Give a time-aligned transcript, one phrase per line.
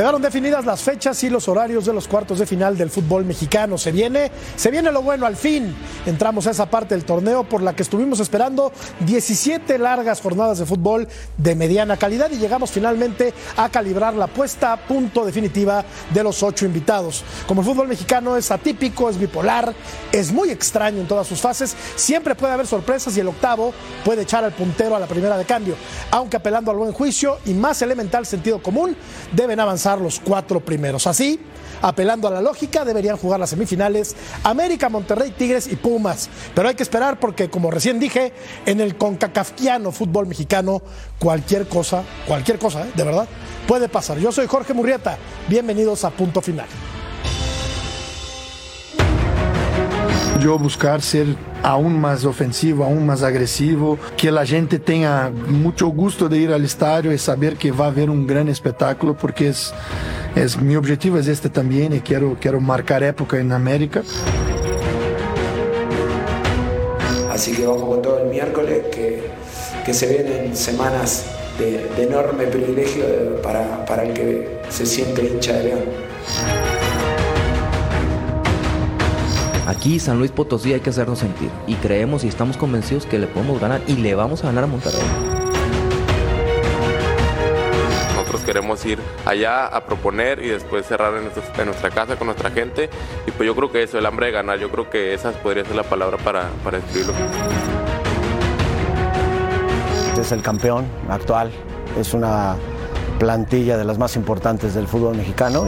[0.00, 3.76] Quedaron definidas las fechas y los horarios de los cuartos de final del fútbol mexicano.
[3.76, 5.76] Se viene, se viene lo bueno al fin.
[6.06, 10.64] Entramos a esa parte del torneo por la que estuvimos esperando 17 largas jornadas de
[10.64, 16.22] fútbol de mediana calidad y llegamos finalmente a calibrar la puesta a punto definitiva de
[16.22, 17.22] los ocho invitados.
[17.46, 19.74] Como el fútbol mexicano es atípico, es bipolar,
[20.12, 24.22] es muy extraño en todas sus fases, siempre puede haber sorpresas y el octavo puede
[24.22, 25.74] echar al puntero a la primera de cambio.
[26.10, 28.96] Aunque apelando al buen juicio y más elemental sentido común,
[29.34, 31.06] deben avanzar los cuatro primeros.
[31.06, 31.40] Así,
[31.82, 36.28] apelando a la lógica, deberían jugar las semifinales América, Monterrey, Tigres y Pumas.
[36.54, 38.32] Pero hay que esperar porque, como recién dije,
[38.66, 40.82] en el concacafquiano fútbol mexicano,
[41.18, 42.90] cualquier cosa, cualquier cosa, ¿eh?
[42.94, 43.28] de verdad,
[43.66, 44.18] puede pasar.
[44.18, 45.18] Yo soy Jorge Murrieta.
[45.48, 46.66] Bienvenidos a Punto Final.
[50.40, 51.26] Yo buscar ser
[51.62, 56.64] aún más ofensivo, aún más agresivo, que la gente tenga mucho gusto de ir al
[56.64, 59.72] estadio y saber que va a haber un gran espectáculo, porque es,
[60.60, 64.02] mi objetivo es este también y quiero, quiero marcar época en América.
[67.30, 69.30] Así que vamos con todo el miércoles, que,
[69.84, 71.26] que se vienen semanas
[71.58, 73.04] de, enorme privilegio
[73.42, 76.69] para, para el que se siente hincha de León.
[79.80, 83.26] Aquí San Luis Potosí hay que hacernos sentir y creemos y estamos convencidos que le
[83.26, 85.00] podemos ganar y le vamos a ganar a Monterrey.
[88.14, 92.26] Nosotros queremos ir allá a proponer y después cerrar en, nuestro- en nuestra casa con
[92.26, 92.90] nuestra gente
[93.26, 95.64] y pues yo creo que eso, el hambre de ganar, yo creo que esa podría
[95.64, 97.14] ser la palabra para, para describirlo.
[100.20, 101.50] Es el campeón actual,
[101.98, 102.54] es una
[103.18, 105.64] plantilla de las más importantes del fútbol mexicano.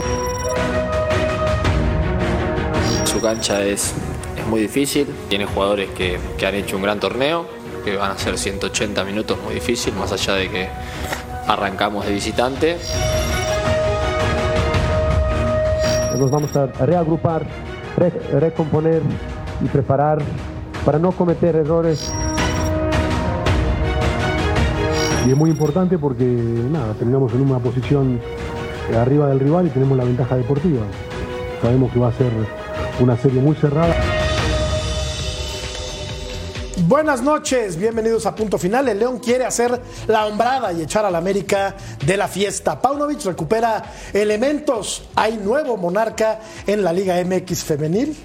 [3.13, 3.93] Su cancha es,
[4.37, 7.45] es muy difícil, tiene jugadores que, que han hecho un gran torneo,
[7.85, 10.67] que van a ser 180 minutos muy difícil, más allá de que
[11.47, 12.77] arrancamos de visitante.
[16.17, 17.45] Nos vamos a reagrupar,
[17.97, 19.01] re- recomponer
[19.63, 20.19] y preparar
[20.85, 22.11] para no cometer errores.
[25.27, 28.19] Y es muy importante porque nada, terminamos en una posición
[28.99, 30.81] arriba del rival y tenemos la ventaja deportiva.
[31.61, 32.31] Sabemos que va a ser
[32.99, 33.95] una serie muy cerrada.
[36.87, 38.87] Buenas noches, bienvenidos a Punto Final.
[38.89, 42.81] El León quiere hacer la hombrada y echar al América de la fiesta.
[42.81, 45.03] Paunovic recupera elementos.
[45.15, 48.15] Hay nuevo monarca en la Liga MX femenil.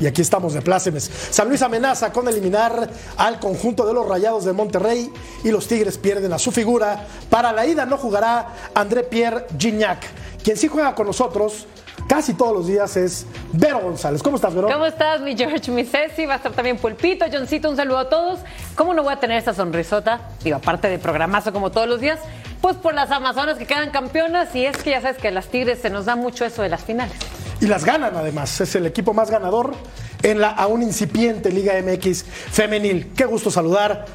[0.00, 1.10] Y aquí estamos de plácemes.
[1.30, 5.10] San Luis amenaza con eliminar al conjunto de los Rayados de Monterrey
[5.44, 7.06] y los Tigres pierden a su figura.
[7.30, 10.04] Para la ida no jugará André Pierre Gignac.
[10.42, 11.66] Quien sí juega con nosotros
[12.08, 14.22] casi todos los días es Vero González.
[14.22, 14.68] ¿Cómo estás, Vero?
[14.68, 16.26] ¿Cómo estás, mi George, mi Ceci?
[16.26, 18.40] Va a estar también Pulpito, Johncito, un saludo a todos.
[18.74, 20.20] ¿Cómo no voy a tener esta sonrisota?
[20.42, 22.20] Digo, aparte de programazo como todos los días,
[22.60, 25.48] pues por las Amazonas que quedan campeonas y es que ya sabes que a las
[25.48, 27.16] Tigres se nos da mucho eso de las finales.
[27.60, 28.60] Y las ganan además.
[28.60, 29.74] Es el equipo más ganador
[30.22, 33.12] en la aún incipiente Liga MX femenil.
[33.16, 34.06] Qué gusto saludar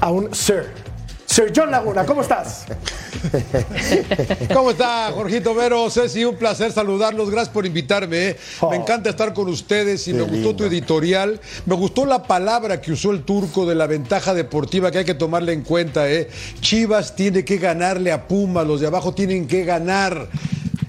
[0.00, 0.93] a un Sir.
[1.34, 2.64] Sir John Laguna, ¿cómo estás?
[4.54, 5.90] ¿Cómo está, Jorgito Vero?
[5.90, 7.28] Ceci, un placer saludarlos.
[7.28, 8.28] Gracias por invitarme.
[8.28, 8.36] ¿eh?
[8.60, 8.70] Oh.
[8.70, 11.40] Me encanta estar con ustedes y me gustó tu editorial.
[11.66, 15.14] Me gustó la palabra que usó el turco de la ventaja deportiva que hay que
[15.14, 16.08] tomarle en cuenta.
[16.08, 16.30] ¿eh?
[16.60, 20.28] Chivas tiene que ganarle a Pumas, los de abajo tienen que ganar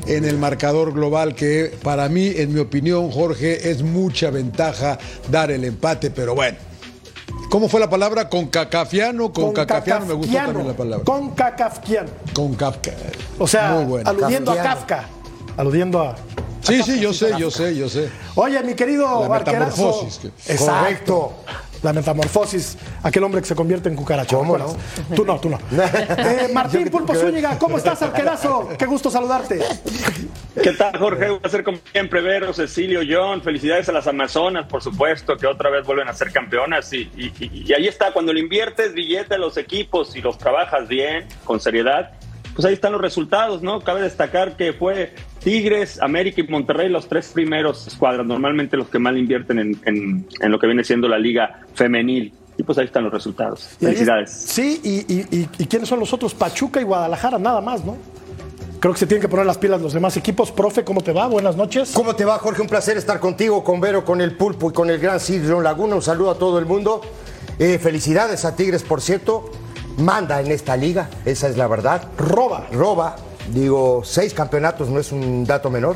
[0.06, 5.00] en el marcador global que para mí, en mi opinión, Jorge, es mucha ventaja
[5.31, 6.75] dar el empate, pero bueno.
[7.55, 8.27] ¿Cómo fue la palabra?
[8.27, 9.31] ¿Con cacafiano?
[9.31, 11.05] Con cacafiano me gustó también la palabra.
[11.05, 12.09] Con cacafquiano.
[12.33, 12.91] Con Kafka.
[13.39, 14.09] O sea, Muy bueno.
[14.09, 14.57] aludiendo a.
[14.57, 15.05] Kafka.
[15.55, 16.15] Aludiendo a.
[16.59, 18.09] Sí, sí, yo sé, yo sé, yo sé.
[18.35, 20.05] Oye, mi querido La Barquerazo.
[20.21, 21.31] que- Exacto.
[21.85, 24.35] La metamorfosis, aquel hombre que se convierte en cucaracha.
[24.35, 24.84] ¿Cómo ¿recuerdas?
[25.16, 25.59] Tú no, tú no.
[26.18, 28.69] Eh, Martín Pulpo Zúñiga, ¿cómo estás, arquerazo?
[28.75, 29.59] Qué gusto saludarte.
[30.63, 31.29] ¿Qué tal, Jorge?
[31.31, 33.44] Un placer como siempre Vero, Cecilio, John.
[33.44, 36.92] Felicidades a las Amazonas, por supuesto, que otra vez vuelven a ser campeonas.
[36.92, 41.27] Y- y ahí está, cuando le inviertes billete a los equipos y los trabajas bien,
[41.44, 42.13] con seriedad,
[42.56, 43.81] pues ahí están los resultados, ¿no?
[43.81, 45.13] Cabe destacar que fue
[45.45, 49.80] Tigres, América y Monterrey los tres primeros escuadras, normalmente los que más le invierten en,
[49.86, 52.33] en- en lo que viene siendo la liga femenil.
[52.57, 53.62] Y pues ahí están los resultados.
[53.80, 54.31] Felicidades.
[54.31, 56.33] Sí, y, y- y- y quiénes son los otros?
[56.33, 57.95] Pachuca y Guadalajara, nada más, ¿no?
[58.80, 60.51] Creo que se tienen que poner las pilas los demás equipos.
[60.51, 61.27] Profe, ¿cómo te va?
[61.27, 61.92] Buenas noches.
[61.94, 62.63] ¿Cómo te va, Jorge?
[62.63, 65.63] Un placer estar contigo, con Vero, con el Pulpo y con el gran Sir John
[65.63, 65.94] Laguna.
[65.95, 67.01] Un saludo a todo el mundo.
[67.59, 69.51] Eh, felicidades a Tigres, por cierto.
[70.00, 72.07] Manda en esta liga, esa es la verdad.
[72.18, 72.65] Roba.
[72.71, 73.15] Roba.
[73.53, 75.95] Digo, seis campeonatos no es un dato menor.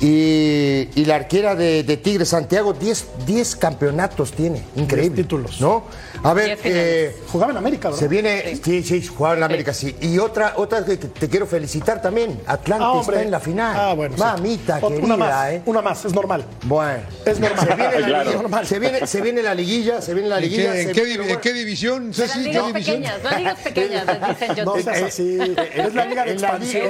[0.00, 4.62] Y, y la arquera de, de Tigre Santiago, 10 10 campeonatos tiene.
[4.76, 5.22] Increíble.
[5.22, 5.60] títulos.
[5.60, 5.84] ¿No?
[6.22, 8.00] A ver, eh, jugaba en América, ¿verdad?
[8.00, 9.94] Se viene, sí, sí, jugaba en América, sí.
[10.00, 12.40] Y otra, otra que te quiero felicitar también.
[12.46, 13.76] Atlante Ah, está en la final.
[13.78, 14.20] Ah, bueno, sí.
[14.22, 15.62] Mamita, Otra- querida, una más, ¿eh?
[15.66, 16.44] una más, es normal.
[16.62, 17.02] Bueno.
[17.26, 17.66] Es normal.
[17.68, 18.24] Se viene, la Claro.
[18.24, 18.66] liguilla, Normal.
[18.66, 20.72] se viene, se viene la liguilla, se viene la ¿En liguilla.
[20.72, 22.32] qué, se en qué viene divi- lo en qué división, Las?
[22.32, 22.96] ¿Qué ligas división?
[22.96, 24.64] pequeñas, las ligas pequeñas, dicen John.
[24.64, 25.38] No seas así.
[25.74, 26.86] Es la liga de en expansión.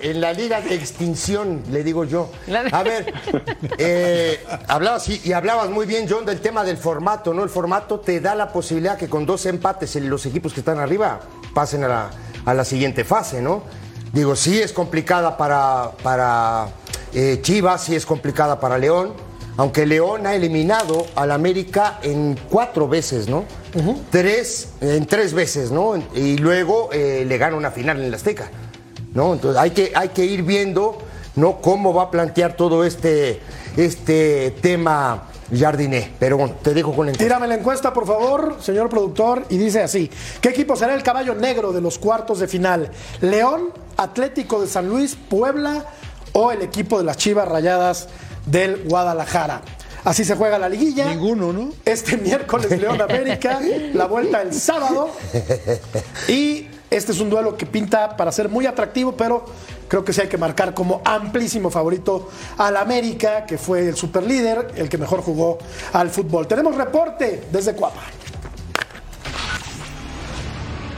[0.00, 2.30] en en la liga de extinción, le digo yo.
[2.46, 3.12] La A ver,
[3.78, 7.42] eh, hablabas y, y hablabas muy bien, John, del tema del formato, ¿no?
[7.42, 10.78] El formato te da la posibilidad que con dos empates en los equipos que están
[10.78, 11.20] arriba
[11.54, 12.10] pasen a la,
[12.44, 13.62] a la siguiente fase, ¿no?
[14.12, 16.68] Digo, sí es complicada para, para
[17.14, 19.12] eh, Chivas, sí es complicada para León,
[19.56, 23.44] aunque León ha eliminado al América en cuatro veces, ¿no?
[24.10, 26.02] Tres, en tres veces, ¿no?
[26.14, 28.50] Y luego eh, le gana una final en el Azteca,
[29.14, 29.32] ¿no?
[29.32, 30.98] Entonces hay que, hay que ir viendo,
[31.36, 31.60] ¿no?
[31.60, 33.40] Cómo va a plantear todo este,
[33.76, 35.24] este tema
[35.56, 36.12] Jardiné.
[36.18, 37.24] Pero bueno, te dejo con la encuesta.
[37.24, 40.10] Tírame la encuesta, por favor, señor productor, y dice así:
[40.40, 42.90] ¿Qué equipo será el caballo negro de los cuartos de final?
[43.20, 45.84] ¿León, Atlético de San Luis, Puebla
[46.32, 48.08] o el equipo de las Chivas Rayadas
[48.46, 49.62] del Guadalajara?
[50.04, 51.06] Así se juega la liguilla.
[51.10, 51.70] Ninguno, ¿no?
[51.84, 53.60] Este miércoles León América,
[53.92, 55.10] la vuelta el sábado.
[56.28, 59.44] Y este es un duelo que pinta para ser muy atractivo, pero
[59.88, 62.28] creo que sí hay que marcar como amplísimo favorito
[62.58, 65.58] al América, que fue el superlíder, el que mejor jugó
[65.92, 66.46] al fútbol.
[66.46, 68.00] Tenemos reporte desde Cuapa.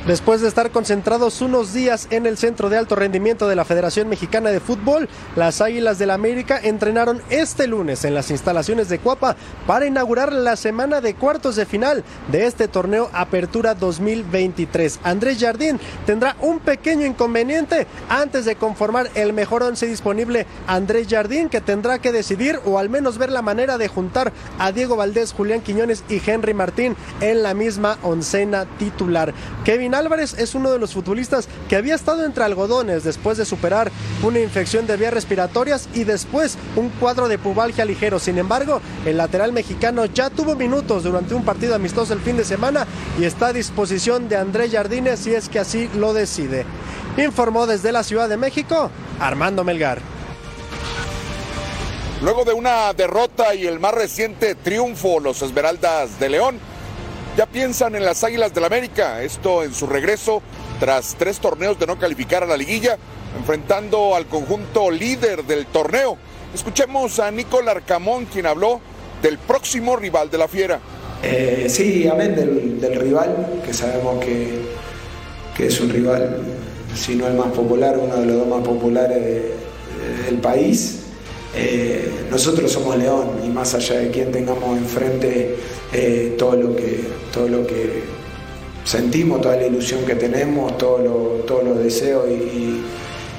[0.06, 4.08] Después de estar concentrados unos días en el centro de alto rendimiento de la Federación
[4.08, 9.36] Mexicana de Fútbol, las Águilas del América entrenaron este lunes en las instalaciones de Cuapa
[9.64, 12.02] para inaugurar la semana de cuartos de final
[12.32, 14.98] de este torneo Apertura 2023.
[15.04, 20.46] Andrés Jardín tendrá un pequeño inconveniente antes de conformar el mejor once disponible.
[20.66, 24.72] Andrés Jardín que tendrá que decidir o al menos ver la manera de juntar a
[24.72, 29.32] Diego Valdés, Julián Quiñones y Henry Martín en la misma oncena titular.
[29.64, 33.90] Kevin Álvarez es uno de los futbolistas que había estado entre algodones después de superar
[34.22, 38.18] una infección de vías respiratorias y después un cuadro de pubalgia ligero.
[38.18, 42.44] Sin embargo, el lateral mexicano ya tuvo minutos durante un partido amistoso el fin de
[42.44, 42.86] semana
[43.18, 46.64] y está a disposición de Andrés Jardines si es que así lo decide.
[47.16, 48.90] Informó desde la Ciudad de México
[49.20, 50.00] Armando Melgar.
[52.22, 56.71] Luego de una derrota y el más reciente triunfo, los Esmeraldas de León
[57.36, 59.22] ya piensan en las Águilas del América.
[59.22, 60.42] Esto en su regreso
[60.80, 62.96] tras tres torneos de no calificar a la liguilla,
[63.38, 66.16] enfrentando al conjunto líder del torneo.
[66.54, 68.80] Escuchemos a Nicolás Arcamón, quien habló
[69.22, 70.80] del próximo rival de la Fiera.
[71.22, 74.60] Eh, sí, amén del, rival, que sabemos que,
[75.56, 76.36] que es un rival,
[76.96, 79.54] si no el más popular, uno de los dos más populares de-
[80.26, 81.01] del país.
[81.54, 85.54] Eh, nosotros somos León y más allá de quién tengamos enfrente,
[85.92, 87.00] eh, todo, lo que,
[87.32, 88.04] todo lo que
[88.84, 92.24] sentimos, toda la ilusión que tenemos, todos los todos los deseos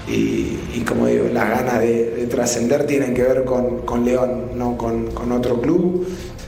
[0.07, 4.77] y, como digo, las ganas de, de trascender tienen que ver con, con León, no
[4.77, 6.05] con, con otro club.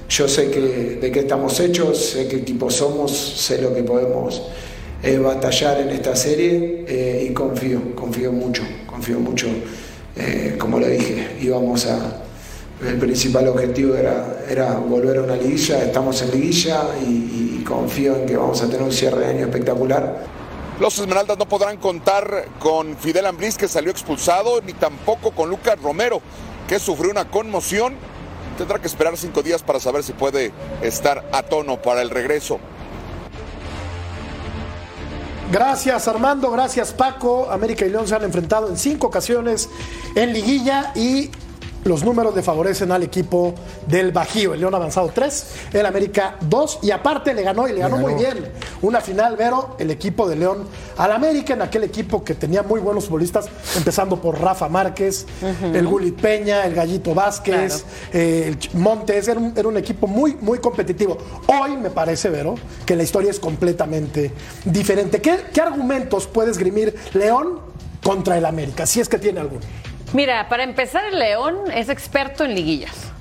[0.09, 4.43] Yo sé que, de qué estamos hechos, sé qué equipo somos, sé lo que podemos
[5.01, 9.47] eh, batallar en esta serie y confío, confío mucho, confío mucho.
[10.15, 12.21] Eh, como lo dije, íbamos a.
[12.85, 18.27] El principal objetivo era, era volver a una liguilla, estamos en liguilla y, confío en
[18.27, 20.23] que vamos a tener un cierre de año espectacular.
[20.79, 25.81] Los Esmeraldas no podrán contar con Fidel Ambriz, que salió expulsado, ni tampoco con Lucas
[25.81, 26.21] Romero,
[26.67, 27.95] que sufrió una conmoción.
[28.57, 30.51] Tendrá que esperar cinco días para saber si puede
[30.83, 32.59] estar a tono para el regreso.
[35.55, 37.49] Gracias Armando, gracias Paco.
[37.49, 39.69] América y León se han enfrentado en cinco ocasiones
[40.13, 41.31] en liguilla y
[41.85, 43.53] los números le favorecen al equipo
[43.87, 44.55] del Bajío.
[44.55, 47.97] El León ha avanzado tres, el América dos y aparte le ganó y le ganó,
[47.97, 48.09] ganó.
[48.09, 48.51] muy bien.
[48.81, 52.79] Una final, Vero, el equipo de León al América en aquel equipo que tenía muy
[52.79, 53.45] buenos futbolistas,
[53.77, 55.27] empezando por Rafa Márquez,
[55.61, 59.27] el Gulit Peña, el Gallito Vázquez, eh, el Montes.
[59.27, 61.19] Era un, era un equipo muy, muy competitivo.
[61.45, 64.31] Hoy me parece, Vero, que la historia es completamente
[64.65, 65.21] diferente.
[65.21, 67.59] ¿Qué, qué argumentos puede esgrimir León
[68.03, 68.87] contra el América?
[68.87, 69.61] Si es que tiene alguno.
[70.13, 73.11] Mira, para empezar, el León es experto en liguillas.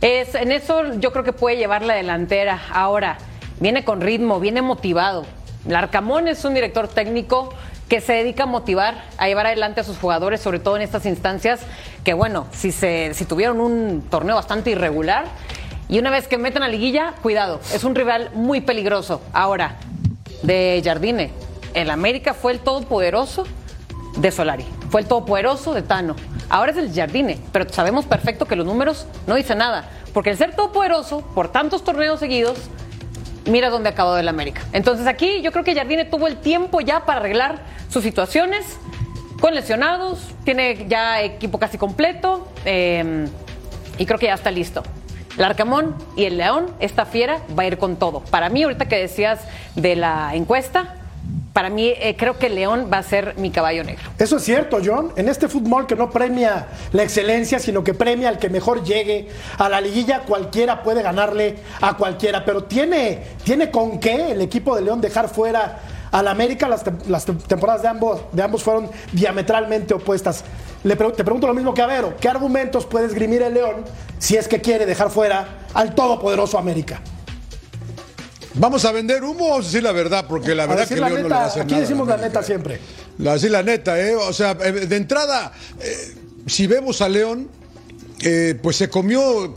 [0.00, 2.60] Es, en eso yo creo que puede llevar la delantera.
[2.70, 3.18] Ahora,
[3.60, 5.24] viene con ritmo, viene motivado.
[5.66, 7.54] Larcamón es un director técnico
[7.88, 11.06] que se dedica a motivar, a llevar adelante a sus jugadores, sobre todo en estas
[11.06, 11.60] instancias,
[12.02, 15.26] que bueno, si, se, si tuvieron un torneo bastante irregular,
[15.88, 19.20] y una vez que meten a liguilla, cuidado, es un rival muy peligroso.
[19.32, 19.76] Ahora,
[20.42, 21.30] de Jardine,
[21.74, 23.44] el América fue el todopoderoso
[24.16, 24.64] de Solari.
[24.94, 26.14] Fue el todopoderoso de Tano.
[26.48, 29.90] Ahora es el Jardine, pero sabemos perfecto que los números no dicen nada.
[30.12, 32.56] Porque el ser todopoderoso, por tantos torneos seguidos,
[33.44, 34.62] mira dónde acabó el América.
[34.72, 37.58] Entonces aquí yo creo que Jardine tuvo el tiempo ya para arreglar
[37.88, 38.78] sus situaciones
[39.40, 43.26] con lesionados, tiene ya equipo casi completo eh,
[43.98, 44.84] y creo que ya está listo.
[45.36, 48.20] El Arcamón y el León, esta fiera va a ir con todo.
[48.20, 49.40] Para mí, ahorita que decías
[49.74, 50.94] de la encuesta,
[51.54, 54.02] para mí eh, creo que León va a ser mi caballo negro.
[54.18, 55.12] Eso es cierto, John.
[55.16, 59.28] En este fútbol que no premia la excelencia, sino que premia al que mejor llegue
[59.56, 62.44] a la liguilla, cualquiera puede ganarle a cualquiera.
[62.44, 65.78] Pero tiene, tiene con qué el equipo de León dejar fuera
[66.10, 66.68] al América.
[66.68, 70.44] Las, las tem- temporadas de ambos, de ambos fueron diametralmente opuestas.
[70.82, 72.14] Le te pregunto lo mismo que a Vero.
[72.20, 73.84] ¿Qué argumentos puede esgrimir el León
[74.18, 77.00] si es que quiere dejar fuera al todopoderoso América?
[78.54, 80.26] ¿Vamos a vender humo o vamos a decir la verdad?
[80.28, 81.82] Porque la verdad que la León no le neta, va a hacer aquí nada.
[81.82, 82.80] decimos la neta siempre.
[83.18, 84.14] La, así la neta, ¿eh?
[84.14, 86.14] O sea, eh, de entrada, eh,
[86.46, 87.48] si vemos a León,
[88.24, 89.52] eh, pues se comió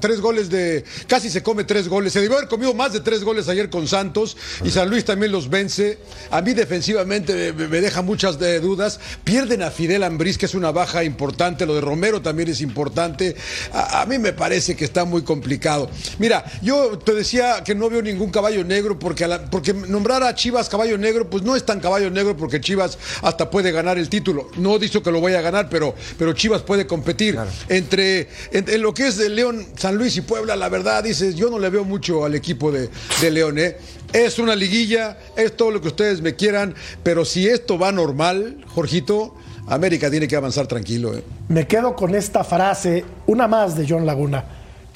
[0.00, 0.84] tres goles de.
[1.06, 2.12] Casi se come tres goles.
[2.12, 5.30] Se debió haber comido más de tres goles ayer con Santos y San Luis también
[5.32, 5.98] los vence.
[6.30, 8.98] A mí defensivamente me, me deja muchas de- dudas.
[9.24, 11.66] Pierden a Fidel Ambriz, que es una baja importante.
[11.66, 13.36] Lo de Romero también es importante.
[13.72, 15.90] A, a mí me parece que está muy complicado.
[16.18, 20.22] Mira, yo te decía que no veo ningún caballo negro porque, a la- porque nombrar
[20.22, 23.98] a Chivas caballo negro, pues no es tan caballo negro porque Chivas hasta puede ganar
[23.98, 24.48] el título.
[24.56, 27.36] No dicho que lo vaya a ganar, pero, pero Chivas puede competir.
[27.68, 28.05] Entre
[28.52, 31.58] en, lo que es de León, San Luis y Puebla, la verdad, dices, yo no
[31.58, 32.88] le veo mucho al equipo de,
[33.20, 33.76] de León, ¿eh?
[34.12, 38.64] Es una liguilla, es todo lo que ustedes me quieran, pero si esto va normal,
[38.68, 39.34] Jorgito,
[39.66, 41.24] América tiene que avanzar tranquilo, ¿eh?
[41.48, 44.44] Me quedo con esta frase, una más de John Laguna.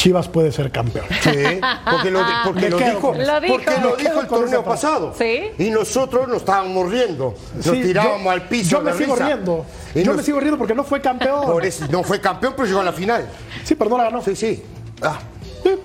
[0.00, 1.04] Chivas puede ser campeón.
[1.22, 3.14] Sí, porque lo, di- porque Me lo quedo dijo.
[3.14, 5.14] Lo porque lo dijo el torneo pasado.
[5.18, 5.42] Sí.
[5.58, 7.34] Y nosotros nos estábamos riendo.
[7.54, 8.70] Nos Sí, tirábamos yo- al piso.
[8.70, 9.26] Yo me sigo risa.
[9.26, 9.66] riendo.
[9.94, 11.44] Y yo nos- me sigo riendo porque no fue campeón.
[11.44, 13.28] Por eso, no fue campeón, pero llegó a la final.
[13.62, 14.22] Sí, pero no la ganó.
[14.22, 14.62] Sí, sí.
[15.02, 15.18] Ah,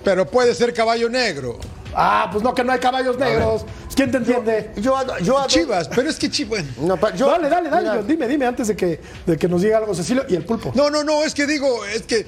[0.02, 1.58] Pero puede ser caballo negro.
[1.94, 3.66] Ah, pues no, que no hay caballos negros.
[3.94, 4.70] ¿Quién te entiende?
[4.76, 6.64] yo, ado- yo ado- Chivas, pero es que Chivas.
[6.78, 7.90] No, yo- dale, dale, dale.
[7.90, 10.72] mira, dime, dime antes de que, de que nos diga algo Cecilio y el pulpo.
[10.74, 12.26] No, no, no, es que digo, es que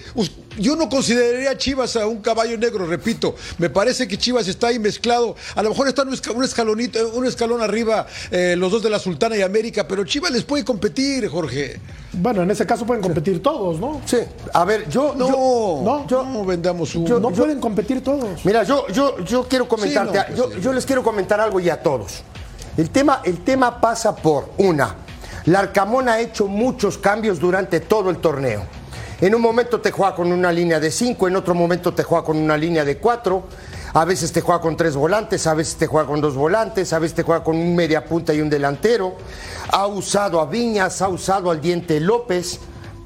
[0.58, 3.34] yo no consideraría a Chivas a un caballo negro, repito.
[3.58, 5.36] Me parece que Chivas está ahí mezclado.
[5.54, 8.90] A lo mejor están un, esca- un escalonito, un escalón arriba eh, los dos de
[8.90, 11.80] la Sultana y América, pero Chivas les puede competir, Jorge.
[12.12, 14.00] Bueno, en ese caso pueden competir todos, ¿no?
[14.06, 14.18] Sí,
[14.52, 15.14] a ver, yo.
[15.16, 17.04] No, yo- no, yo- no vendamos un.
[17.04, 18.44] no pueden competir todos.
[18.44, 20.60] Mira, yo, yo, yo quiero comentarte, Sí, no, pues yo, sí.
[20.62, 22.22] yo les quiero comentar algo y a todos.
[22.76, 24.94] El tema, el tema pasa por una.
[25.46, 28.62] Larcamón ha hecho muchos cambios durante todo el torneo.
[29.20, 32.24] En un momento te juega con una línea de cinco, en otro momento te juega
[32.24, 33.42] con una línea de cuatro.
[33.92, 37.00] A veces te juega con tres volantes, a veces te juega con dos volantes, a
[37.00, 39.16] veces te juega con un media punta y un delantero.
[39.70, 42.60] Ha usado a Viñas, ha usado al Diente López.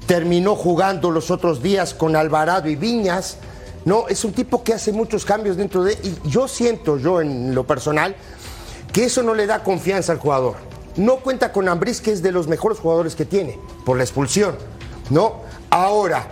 [0.05, 3.37] Terminó jugando los otros días con Alvarado y Viñas.
[3.85, 5.93] No, es un tipo que hace muchos cambios dentro de.
[5.93, 8.15] Y yo siento, yo en lo personal,
[8.91, 10.57] que eso no le da confianza al jugador.
[10.95, 14.55] No cuenta con Ambriz, que es de los mejores jugadores que tiene, por la expulsión.
[15.09, 16.27] No, ahora,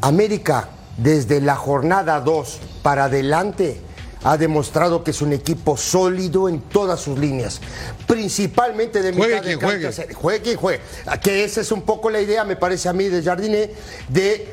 [0.00, 3.80] América, desde la jornada 2 para adelante,
[4.22, 7.60] ha demostrado que es un equipo sólido en todas sus líneas,
[8.06, 10.14] principalmente de Juegue mitad de cancha juegue.
[10.14, 10.80] juegue quien juegue.
[11.22, 13.70] Que esa es un poco la idea, me parece a mí, de Jardiné,
[14.08, 14.46] de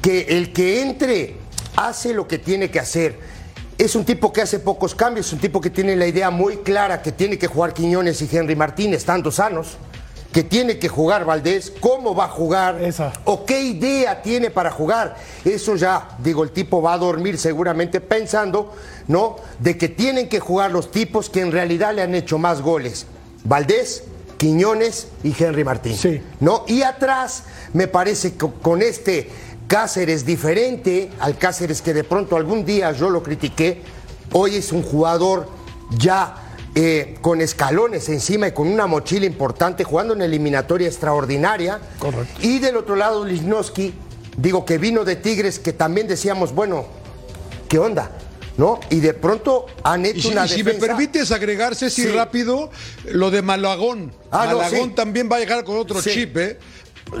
[0.00, 1.36] que el que entre
[1.76, 3.18] hace lo que tiene que hacer.
[3.78, 6.58] Es un tipo que hace pocos cambios, es un tipo que tiene la idea muy
[6.58, 9.76] clara que tiene que jugar Quiñones y Henry Martín estando sanos,
[10.32, 13.12] que tiene que jugar Valdés, cómo va a jugar, Esa.
[13.24, 15.16] o qué idea tiene para jugar.
[15.44, 18.72] Eso ya, digo, el tipo va a dormir seguramente pensando,
[19.08, 19.36] ¿no?
[19.58, 23.06] De que tienen que jugar los tipos que en realidad le han hecho más goles.
[23.44, 24.04] Valdés,
[24.38, 25.96] Quiñones y Henry Martín.
[25.96, 26.20] Sí.
[26.40, 26.64] ¿No?
[26.66, 29.30] Y atrás, me parece que con este
[29.68, 33.82] Cáceres diferente al Cáceres que de pronto algún día yo lo critiqué,
[34.32, 35.48] hoy es un jugador
[35.96, 36.41] ya
[36.74, 41.80] eh, con escalones encima y con una mochila importante, jugando en eliminatoria extraordinaria.
[41.98, 42.40] Correcto.
[42.40, 43.92] Y del otro lado, Lichnowsky,
[44.36, 46.86] digo que vino de Tigres, que también decíamos, bueno,
[47.68, 48.10] ¿qué onda?
[48.56, 48.80] ¿No?
[48.90, 52.08] Y de pronto han hecho Y si, una y si me permites agregarse, sí, Sí.
[52.08, 52.70] rápido,
[53.06, 54.12] lo de Malagón.
[54.30, 54.94] Ah, no, Malagón sí.
[54.94, 56.10] también va a llegar con otro Sí.
[56.10, 56.58] chip, ¿eh?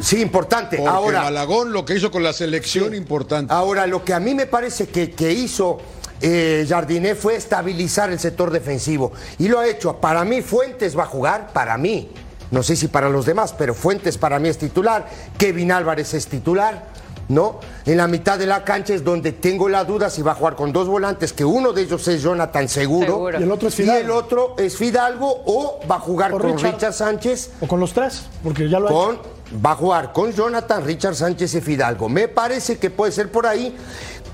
[0.00, 0.76] Sí, importante.
[0.76, 3.52] Porque Ahora, Malagón lo que hizo con la selección, importante.
[3.52, 5.78] Ahora, lo que a mí me parece que, que hizo
[6.22, 9.12] eh, Jardiné fue estabilizar el sector defensivo.
[9.38, 9.96] Y lo ha hecho.
[9.96, 12.10] Para mí, Fuentes va a jugar, para mí.
[12.50, 15.06] No sé si para los demás, pero Fuentes para mí es titular.
[15.38, 16.90] Kevin Álvarez es titular.
[17.28, 17.60] ¿No?
[17.86, 20.54] En la mitad de la cancha es donde tengo la duda si va a jugar
[20.56, 23.06] con dos volantes, que uno de ellos es Jonathan Seguro.
[23.06, 23.40] Seguro.
[23.40, 24.00] Y el otro es Y Fidalgo.
[24.02, 26.74] el otro es Fidalgo o va a jugar O con Richard.
[26.74, 29.20] Richard Sánchez O con los tres, porque ya lo ha hecho.
[29.22, 32.08] con va a jugar con Jonathan, Richard Sánchez y Fidalgo.
[32.08, 33.74] Me parece que puede ser por ahí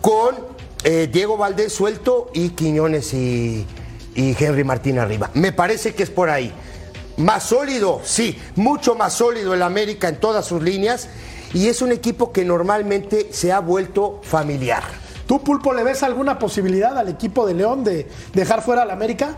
[0.00, 0.34] con
[0.84, 3.66] eh, Diego Valdés suelto y Quiñones y,
[4.14, 5.30] y Henry Martín arriba.
[5.34, 6.52] Me parece que es por ahí.
[7.16, 11.08] Más sólido, sí, mucho más sólido el América en todas sus líneas
[11.52, 14.84] y es un equipo que normalmente se ha vuelto familiar.
[15.26, 19.36] ¿Tú, Pulpo, le ves alguna posibilidad al equipo de León de dejar fuera al América?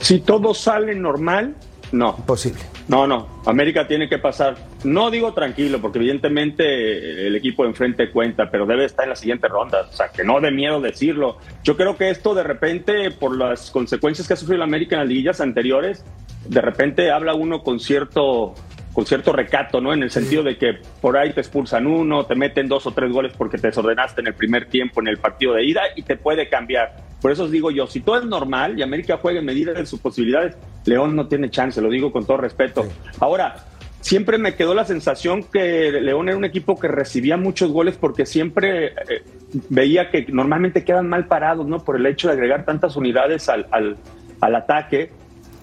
[0.00, 1.56] Si todo sale normal,
[1.92, 2.16] no.
[2.16, 2.60] Posible.
[2.88, 3.28] No, no.
[3.44, 4.56] América tiene que pasar.
[4.82, 9.16] No digo tranquilo, porque evidentemente el equipo de enfrente cuenta, pero debe estar en la
[9.16, 9.86] siguiente ronda.
[9.90, 11.36] O sea, que no de miedo decirlo.
[11.62, 15.00] Yo creo que esto de repente, por las consecuencias que ha sufrido el América en
[15.00, 16.02] las liguillas anteriores,
[16.48, 18.54] de repente habla uno con cierto
[18.98, 19.92] con cierto recato, ¿no?
[19.92, 23.12] En el sentido de que por ahí te expulsan uno, te meten dos o tres
[23.12, 26.16] goles porque te desordenaste en el primer tiempo en el partido de ida y te
[26.16, 26.96] puede cambiar.
[27.22, 29.86] Por eso os digo yo, si todo es normal y América juega en medida de
[29.86, 32.88] sus posibilidades, León no tiene chance, lo digo con todo respeto.
[33.20, 33.66] Ahora,
[34.00, 38.26] siempre me quedó la sensación que León era un equipo que recibía muchos goles porque
[38.26, 39.22] siempre eh,
[39.68, 41.84] veía que normalmente quedan mal parados, ¿no?
[41.84, 43.96] Por el hecho de agregar tantas unidades al, al,
[44.40, 45.12] al ataque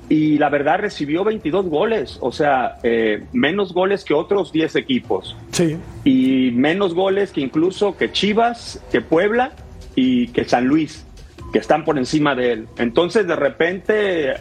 [0.07, 5.35] y la verdad recibió 22 goles, o sea, eh, menos goles que otros 10 equipos.
[5.51, 5.77] Sí.
[6.03, 9.53] Y menos goles que incluso que Chivas, que Puebla
[9.95, 11.05] y que San Luis,
[11.51, 12.67] que están por encima de él.
[12.77, 14.35] Entonces, de repente, eh,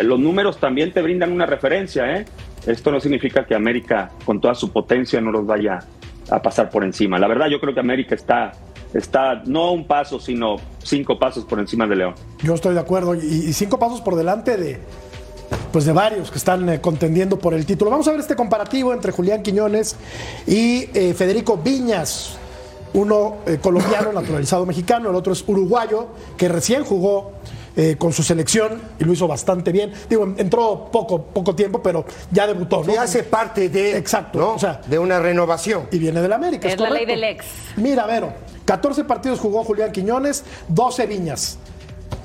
[0.00, 2.24] los números también te brindan una referencia, ¿eh?
[2.66, 5.80] Esto no significa que América, con toda su potencia, no los vaya
[6.30, 7.18] a pasar por encima.
[7.18, 8.52] La verdad, yo creo que América está
[8.94, 12.14] está no un paso, sino cinco pasos por encima de León.
[12.42, 13.14] Yo estoy de acuerdo.
[13.14, 14.80] Y, y cinco pasos por delante de,
[15.72, 17.90] pues de varios que están eh, contendiendo por el título.
[17.90, 19.96] Vamos a ver este comparativo entre Julián Quiñones
[20.46, 22.36] y eh, Federico Viñas.
[22.94, 27.32] Uno eh, colombiano, naturalizado mexicano, el otro es uruguayo, que recién jugó
[27.74, 29.92] eh, con su selección y lo hizo bastante bien.
[30.08, 32.84] Digo, entró poco, poco tiempo, pero ya debutó.
[32.84, 32.92] ¿no?
[32.92, 34.54] Y hace parte de, Exacto, ¿no?
[34.54, 35.88] o sea, de una renovación.
[35.90, 36.68] y viene del América.
[36.68, 37.46] Es la ley del ex.
[37.76, 38.34] Mira, Vero,
[38.66, 41.56] 14 partidos jugó Julián Quiñones, 12 Viñas,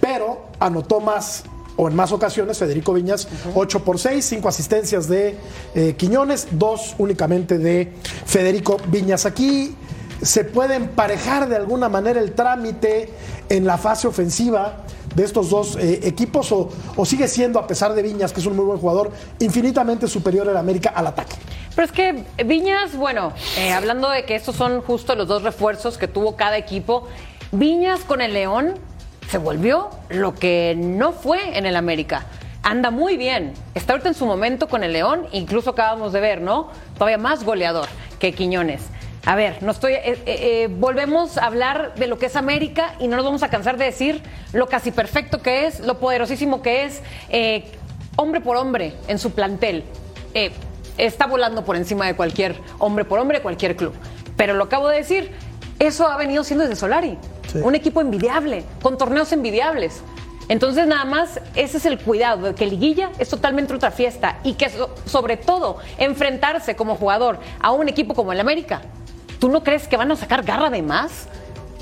[0.02, 1.46] pero anotó más
[1.78, 5.38] o en más ocasiones Federico Viñas, 8 por 6, 5 asistencias de
[5.74, 7.94] eh, Quiñones, 2 únicamente de
[8.26, 9.26] Federico Viñas.
[9.26, 9.76] Aquí
[10.22, 13.10] se puede emparejar de alguna manera el trámite
[13.50, 14.84] en la fase ofensiva
[15.16, 18.46] de estos dos eh, equipos o, o sigue siendo, a pesar de Viñas, que es
[18.46, 21.36] un muy buen jugador, infinitamente superior el América al ataque.
[21.76, 25.98] Pero es que Viñas, bueno, eh, hablando de que estos son justo los dos refuerzos
[25.98, 27.08] que tuvo cada equipo,
[27.52, 28.74] Viñas con el León
[29.30, 32.26] se volvió lo que no fue en el América.
[32.64, 33.54] Anda muy bien.
[33.76, 36.70] Está ahorita en su momento con el León, incluso acabamos de ver, ¿no?
[36.96, 37.88] Todavía más goleador
[38.20, 38.82] que Quiñones.
[39.26, 42.96] A ver, no estoy, eh, eh, eh, volvemos a hablar de lo que es América
[42.98, 44.22] y no nos vamos a cansar de decir
[44.54, 47.02] lo casi perfecto que es, lo poderosísimo que es,
[48.16, 49.84] hombre por hombre en su plantel.
[50.98, 53.94] Está volando por encima de cualquier hombre por hombre, cualquier club.
[54.38, 55.32] Pero lo acabo de decir,
[55.80, 57.18] eso ha venido siendo desde Solari.
[57.64, 60.02] Un equipo envidiable, con torneos envidiables.
[60.50, 64.54] Entonces, nada más, ese es el cuidado, de que Liguilla es totalmente otra fiesta y
[64.54, 68.82] que, so- sobre todo, enfrentarse como jugador a un equipo como el América.
[69.40, 71.28] ¿Tú no crees que van a sacar garra de más?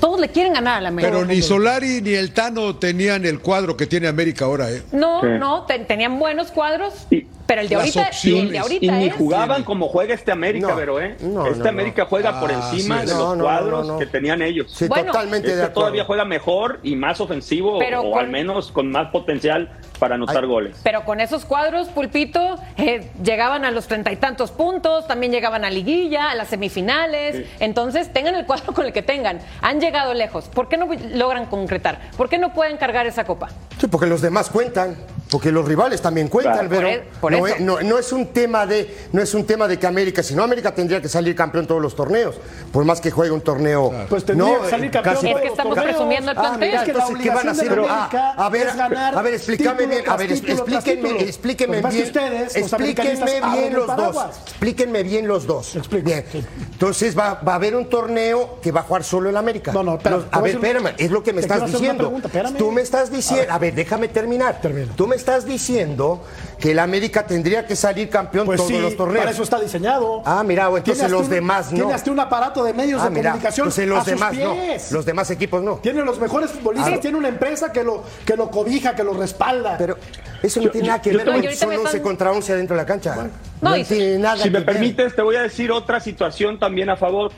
[0.00, 1.12] Todos le quieren ganar al América.
[1.14, 4.82] Pero ni Solari ni el Tano tenían el cuadro que tiene América ahora, ¿eh?
[4.92, 5.28] No, Sí.
[5.38, 7.06] no, te- tenían buenos cuadros,
[7.46, 8.48] pero el de Las ahorita, el opciones.
[8.50, 11.16] de Y ahorita ni es- jugaban como juega este América, No, pero ¿eh?
[11.20, 11.70] no, este no, no.
[11.70, 13.98] América juega por Ah, encima sí, de los cuadros no, no.
[13.98, 14.70] que tenían ellos.
[14.72, 15.80] Sí, Bueno, totalmente de Este acuerdo.
[15.80, 20.16] todavía juega mejor y más ofensivo, Pero o con- al menos con más potencial para
[20.16, 20.48] anotar Ay.
[20.48, 20.76] goles.
[20.82, 25.64] Pero con esos cuadros, Pulpito, eh, llegaban a los treinta y tantos puntos, también llegaban
[25.64, 27.46] a liguilla, a las semifinales.
[27.60, 29.38] Entonces, tengan el cuadro con el que tengan.
[29.62, 30.46] Han llegado lejos.
[30.48, 32.00] ¿Por qué no logran concretar?
[32.16, 33.48] ¿Por qué no pueden cargar esa copa?
[33.78, 34.96] Sí, porque los demás cuentan,
[35.30, 36.68] porque los rivales también cuentan, Claro.
[36.70, 39.44] pero Por e- por no, es, no- no es un tema de no es un
[39.44, 42.36] tema de que América, si no América tendría que salir campeón todos los torneos,
[42.72, 43.92] por más que juegue un torneo.
[44.08, 46.68] Pues tendría no, que salir campeón casi- Es que estamos presumiendo el Ah, plantel.
[46.68, 47.80] mira, Es que la entonces, ¿qué van a hacer?
[47.88, 53.64] Ah, a ver, a ver, explícame bien, a ver, explíquenme, explíquenme bien, ustedes, explíquenme bien
[53.66, 55.76] el los dos, explíquenme bien los dos.
[55.90, 56.24] Bien,
[56.72, 59.72] entonces va, va a haber un torneo que va a jugar solo el América.
[59.72, 62.12] No, no, te a ver, espérame, es lo que me estás diciendo.
[62.58, 64.60] Tú me estás diciendo, a ver, déjame terminar.
[64.60, 64.92] Termina.
[64.94, 66.22] Tú me estás diciendo
[66.60, 69.18] que el América tendría que salir campeón Pues todos sí, los torneos.
[69.18, 70.22] para eso está diseñado.
[70.24, 71.78] Ah, mira, o entonces los un- demás no.
[71.78, 74.30] Tiene hasta un aparato de medios Ah, de mira, comunicación entonces a los sus demás
[74.30, 74.90] pies.
[74.92, 74.96] no.
[74.98, 75.74] Los demás equipos no.
[75.78, 79.14] Tiene los mejores futbolistas, Ah, tiene una empresa que lo, que lo cobija, que lo
[79.14, 79.76] respalda.
[79.78, 79.98] Pero
[80.44, 82.52] eso no tiene nada que yo ver con son ahorita me 11 están- contra 11
[82.52, 83.16] adentro de la cancha.
[83.60, 84.64] No, No, y- tiene nada Si que me ver.
[84.66, 87.32] permites, te voy a decir otra situación también a favor.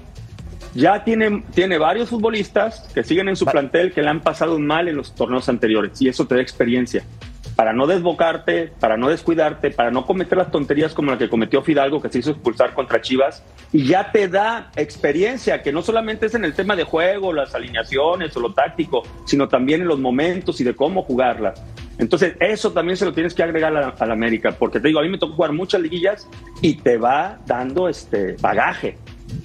[0.74, 4.86] Ya tiene, tiene varios futbolistas que siguen en su plantel que le han pasado mal
[4.88, 7.02] en los torneos anteriores y eso te da experiencia.
[7.58, 11.60] Para no desbocarte, para no descuidarte, para no cometer las tonterías como la que cometió
[11.60, 13.42] Fidalgo, que se hizo expulsar contra Chivas,
[13.72, 17.56] y ya te da experiencia, que no solamente es en el tema de juego, las
[17.56, 21.52] alineaciones o lo táctico, sino también en los momentos y de cómo jugarla.
[21.98, 25.00] Entonces, eso también se lo tienes que agregar a a la América, porque te digo,
[25.00, 26.28] a mí me tocó jugar muchas liguillas
[26.62, 28.98] y te va dando este bagaje.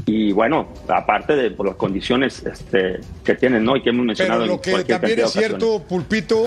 [0.06, 3.76] Y bueno, aparte de por las condiciones este, que tienen, ¿no?
[3.76, 4.42] Y que hemos mencionado.
[4.42, 6.46] Pero lo en que también es cierto, Pulpito,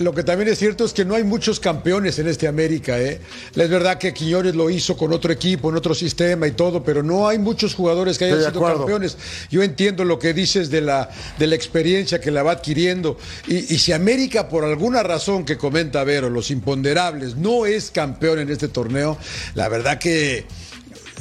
[0.00, 3.00] lo que también es cierto es que no hay muchos campeones en este América.
[3.00, 3.20] ¿eh?
[3.54, 7.02] Es verdad que Quiñones lo hizo con otro equipo, en otro sistema y todo, pero
[7.02, 9.16] no hay muchos jugadores que hayan Estoy sido campeones.
[9.50, 13.18] Yo entiendo lo que dices de la, de la experiencia que la va adquiriendo.
[13.46, 18.38] Y, y si América, por alguna razón que comenta Vero, los imponderables, no es campeón
[18.38, 19.18] en este torneo,
[19.54, 20.46] la verdad que.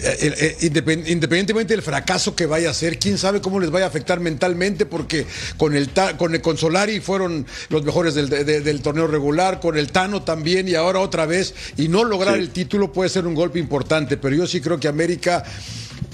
[0.01, 3.85] Eh, eh, independ- independientemente del fracaso que vaya a ser, quién sabe cómo les vaya
[3.85, 5.25] a afectar mentalmente, porque
[5.57, 9.77] con el con el con Solari fueron los mejores del, de- del torneo regular, con
[9.77, 12.41] el Tano también, y ahora otra vez, y no lograr Sí.
[12.41, 15.43] el título puede ser un golpe importante, pero yo sí creo que América.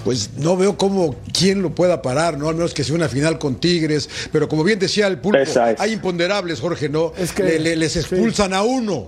[0.04, 2.48] Pues no veo cómo quién lo pueda parar, ¿no?
[2.50, 4.08] Al menos que sea una final con Tigres.
[4.32, 5.40] Pero como bien decía el pulpo,
[5.80, 7.12] hay imponderables, Jorge, ¿no?
[7.18, 9.08] Es que- Le- le- les expulsan a uno.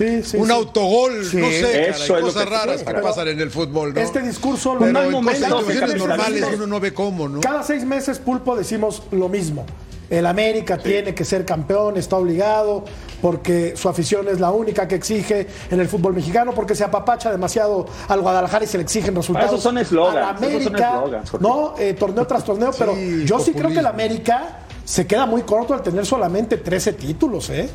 [0.00, 0.36] Sí, sí.
[0.38, 0.52] un sí.
[0.52, 3.50] autogol, Sí, no sé, caray, eso es lo cosas que- raras que pasan en el
[3.50, 4.00] fútbol, ¿no?
[4.00, 7.40] Este discurso lo Pero en momento, situaciones normales uno no ve cómo, ¿no?
[7.40, 9.66] Cada seis meses, Pulpo, decimos lo mismo.
[10.08, 12.84] El América tiene que ser campeón, está obligado,
[13.22, 17.30] porque su afición es la única que exige en el fútbol mexicano, porque se apapacha
[17.30, 19.50] demasiado al Guadalajara y se le exigen resultados.
[19.50, 21.02] Esos son eslogans, son América,
[21.38, 22.92] no, eh, torneo tras torneo, pero
[23.24, 23.86] yo sí creo que el.
[23.86, 27.68] América se queda muy corto al tener solamente 13 títulos, ¿eh?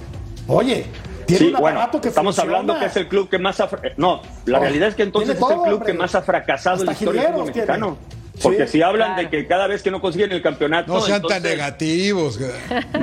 [0.49, 0.88] Oye,
[1.25, 2.57] tiene Sí, un bueno, que estamos funciona.
[2.59, 3.69] hablando que es el club que más ha...
[3.97, 5.91] No, la Oh, realidad es que entonces es el club hombre.
[5.91, 7.67] que más ha fracasado en la historia del fútbol jilgueros tiene.
[7.67, 7.97] mexicano.
[8.43, 9.21] Porque Sí, si hablan claro.
[9.23, 12.38] de que cada vez que no consiguen el campeonato, No sean tan negativos.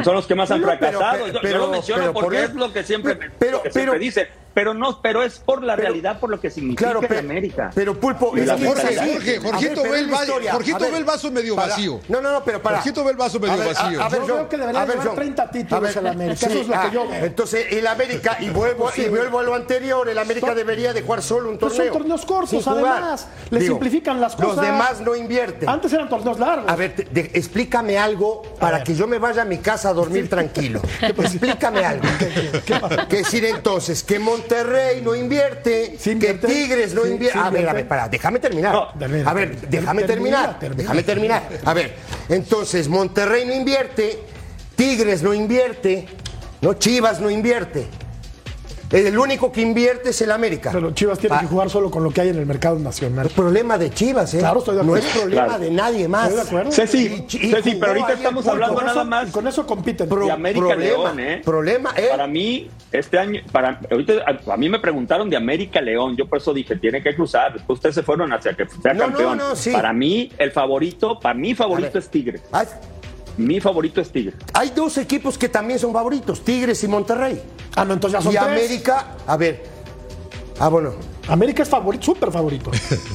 [0.04, 1.24] son los que más han No, pero- fracasado.
[1.40, 3.98] pero- yo, lo menciono por porque es lo que siempre, pero- lo que siempre pero-
[4.04, 4.28] dice.
[4.54, 7.70] Pero no, pero es por la Pero- realidad, por lo que significa Claro, pero, América.
[7.74, 8.66] pero Pulpo, es Jorge.
[8.66, 10.52] Jorge, A Jorgito ve el la va- historia.
[10.52, 12.00] Jorgito A ver, ve el vaso medio para- vacío.
[12.08, 12.76] No, no, no, pero para.
[12.78, 14.02] Jorgito ve el vaso medio A ver, a- vacío.
[14.02, 15.16] A, ver, Yo creo que debería a llevar John.
[15.16, 17.24] 30 títulos A el América, eso es lo que yo veo.
[17.24, 21.22] Entonces, el América, y vuelvo, y vuelvo a lo anterior, el América debería de jugar
[21.22, 21.92] solo un Pues torneo.
[21.92, 23.28] son torneos cortos, además.
[23.50, 24.56] Le simplifican las cosas.
[24.56, 25.68] Los demás no invierten.
[25.68, 26.70] Antes eran torneos largos.
[26.70, 29.92] A ver, te- de- explícame algo para que yo me vaya a mi casa a
[29.92, 30.80] dormir tranquilo.
[31.02, 32.04] explícame algo.
[33.08, 34.41] Que decir entonces que Monterrey
[35.02, 36.34] no invierte, Sí que.
[36.34, 37.38] Tigres no Sí, invierte.
[37.38, 38.72] sí a ver, a ver, para, déjame terminar.
[38.72, 38.88] No,
[39.26, 40.58] a ver, déjame Termina, terminar.
[40.58, 40.82] termina.
[40.82, 41.42] Déjame terminar.
[41.64, 41.94] A ver,
[42.28, 44.18] entonces Monterrey no invierte,
[44.76, 46.06] Tigres no invierte,
[46.60, 47.86] no Chivas no invierte.
[48.92, 50.70] El único que invierte es el América.
[50.72, 51.40] Pero Chivas tiene Ah.
[51.40, 53.28] que jugar solo con lo que hay en el mercado nacional.
[53.34, 54.38] Problema de Chivas, ¿eh?
[54.40, 55.06] Claro, estoy de No acuerdo.
[55.08, 55.62] es problema Claro.
[55.64, 56.28] de nadie más.
[56.28, 56.72] Estoy de acuerdo.
[56.72, 60.08] Ceci, Y- y Ceci, pero ahorita estamos hablando nada eso- más Con eso compiten.
[60.08, 61.40] Pro- de América problema, León, ¿eh?
[61.44, 62.08] problema, ¿eh?
[62.10, 66.26] Para mí, este año, para ahorita a, a mí me preguntaron de América León, yo
[66.26, 67.54] por eso dije, tiene que cruzar.
[67.54, 69.38] Después ustedes se fueron hacia que sea No, no, campeón.
[69.38, 69.70] no, sí.
[69.70, 72.42] Para mí, el favorito, para mí favorito es Tigres.
[73.36, 74.34] Mi favorito es Tigres.
[74.52, 77.40] hay dos equipos que también son favoritos, Tigres y Monterrey.
[77.74, 78.48] Ah, no, entonces ya son Y tres.
[78.70, 79.64] América, a ver.
[80.58, 80.92] Ah, bueno.
[81.28, 82.70] América es favorito, súper favorito.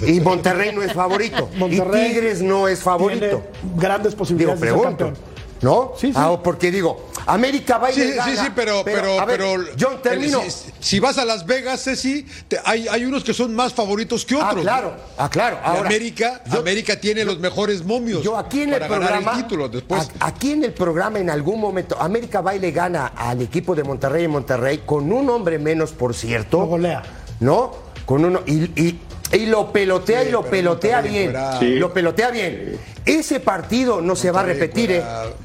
[0.06, 1.50] Y Monterrey no es favorito.
[1.58, 3.44] Monterrey y Tigres no es favorito.
[3.62, 5.14] Tiene grandes Digo, posibilidades de ser campeón.
[5.62, 5.94] ¿No?
[5.98, 6.14] Sí, sí.
[6.16, 9.56] Ah, porque digo, América va y Sí, le gana, sí, sí, pero, pero, ver, pero,
[9.80, 10.42] John, termino.
[10.44, 14.24] Si, si vas a Las Vegas, Ceci, te- hay, hay unos que son más favoritos
[14.26, 14.62] que Ah, otros.
[14.62, 15.58] claro, ah, claro.
[15.64, 19.32] Y Ahora, América, yo- América tiene los mejores momios Yo aquí en el ganar programa,
[19.32, 19.68] el título.
[19.70, 23.74] Después, aquí en el programa en algún momento, América va y le gana al equipo
[23.76, 26.60] de Monterrey en Monterrey con un hombre menos, por cierto.
[26.60, 27.04] Lo golea.
[27.40, 27.72] ¿No?
[28.06, 29.00] Con uno y, y-
[29.34, 31.34] y lo pelotea Sí, y lo pelotea bien.
[31.60, 31.76] Sí.
[31.76, 32.80] Lo pelotea bien.
[33.08, 35.04] Ese partido no se va a repetir, ¿eh?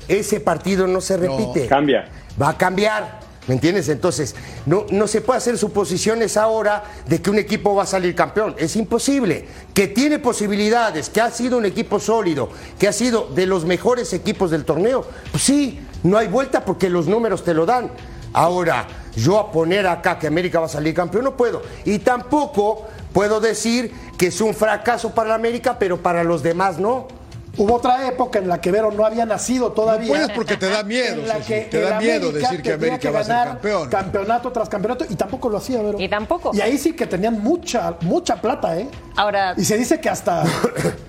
[0.09, 1.67] Ese partido no se repite.
[1.67, 2.09] Cambia.
[2.41, 3.23] Va a cambiar.
[3.49, 3.89] ¿Me entiendes?
[3.89, 8.15] Entonces, no, no se puede hacer suposiciones ahora de que un equipo va a salir
[8.15, 8.55] campeón.
[8.57, 9.47] Es imposible.
[9.75, 14.13] Que tiene posibilidades, que ha sido un equipo sólido, que ha sido de los mejores
[14.13, 15.05] equipos del torneo.
[15.33, 17.91] Pues sí, no hay vuelta porque los números te lo dan.
[18.33, 21.63] Ahora, yo a poner acá que América va a salir campeón no puedo.
[21.85, 26.79] Y tampoco puedo decir que es un fracaso para la América, pero para los demás
[26.79, 27.09] no.
[27.57, 30.07] Hubo otra época en la que Vero no había nacido todavía.
[30.09, 32.73] No puedes porque te da miedo, En la que te da el miedo decir que
[32.73, 33.91] América va a ser campeón.
[33.91, 36.01] Campeonato tras campeonato y tampoco lo hacía, Vero.
[36.01, 36.51] Y tampoco.
[36.55, 38.89] Y ahí sí que tenían mucha, mucha plata, ¿eh?
[39.17, 40.45] Ahora, Y se dice que hasta,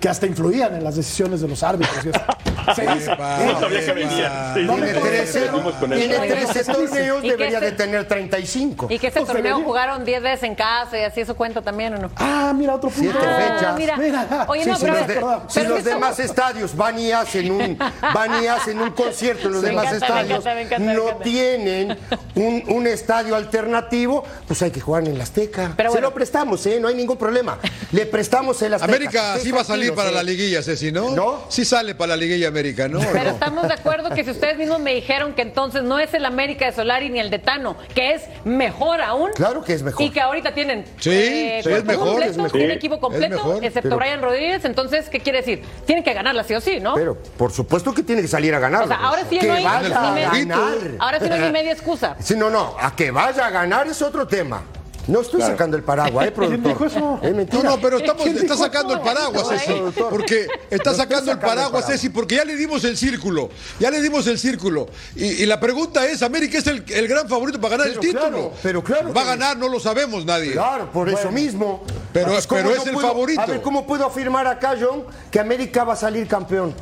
[0.00, 2.04] que hasta influían en las decisiones de los árbitros.
[2.04, 2.10] y
[2.66, 4.52] No sabía que venía.
[4.54, 6.52] Tiene sí, 13, seguimos con tiene eso.
[6.52, 8.86] 13 torneos, ¿Y qué debería se- de tener 35.
[8.90, 11.98] Y que Pues torneo jugaron 10 veces en casa y así eso cuenta también o
[11.98, 12.10] no.
[12.16, 13.12] Ah, mira, otro punto.
[13.12, 13.98] Siete Ah, fechas.
[13.98, 14.46] mira.
[14.48, 18.80] Oye, no, si pero, los, si demás estadios van y hacen un van y hacen
[18.80, 20.44] un concierto en los demás estadios
[20.78, 21.96] no tienen
[22.34, 26.78] un, estadio alternativo pues hay que jugar en el Azteca se lo prestamos ¿eh?
[26.78, 27.58] no hay ningún problema
[27.92, 31.10] le prestamos el Azteca América sí va a salir para la liguilla, Ceci, ¿no?
[31.10, 31.44] ¿No?
[31.48, 33.00] Sí sale para la liguilla América, ¿no?
[33.00, 33.30] Pero ¿No?
[33.30, 36.66] estamos de acuerdo que si ustedes mismos me dijeron que entonces no es el América
[36.66, 39.30] de Solari ni el de Tano, que es mejor aún.
[39.34, 40.00] Claro que es mejor.
[40.02, 42.60] Y que ahorita tienen Sí, eh, sí, es mejor, completo, es mejor.
[42.70, 43.56] equipo completo, mejor.
[43.64, 44.64] excepto Pero- Brian Rodríguez.
[44.64, 45.62] Entonces, ¿qué quiere decir?
[45.84, 46.94] Tienen que ganarla sí o sí, ¿no?
[46.94, 49.64] pero por supuesto que tiene que salir a ganar o sea, ahora sí no hay
[49.64, 52.16] ni a media- ganar ahora sí no hay ni media excusa.
[52.20, 54.62] Sí, no, no, a que vaya a ganar es otro tema.
[55.06, 56.72] No estoy sacando el paraguas, ¿eh, productor?
[56.72, 57.20] dijo eso?
[57.52, 59.72] No, no, pero estamos, ¿Quién está sacando el paraguas, Ceci.
[60.10, 61.86] Porque está No sacando el sacando el paraguas, paraguas.
[61.86, 63.50] Ceci, porque ya le dimos el círculo.
[63.78, 64.88] Ya le dimos el círculo.
[65.14, 68.06] Y, y la pregunta es: ¿América es el, el gran favorito para ganar Pero el
[68.06, 68.28] título?
[68.30, 70.52] claro, pero claro Va a ganar, no lo sabemos nadie.
[70.52, 71.82] Claro, por eso mismo.
[72.12, 73.40] Pero- Entonces, ¿cómo pero es el puedo- favorito.
[73.42, 76.74] A ver, ¿cómo puedo afirmar acá, John, que América va a salir campeón?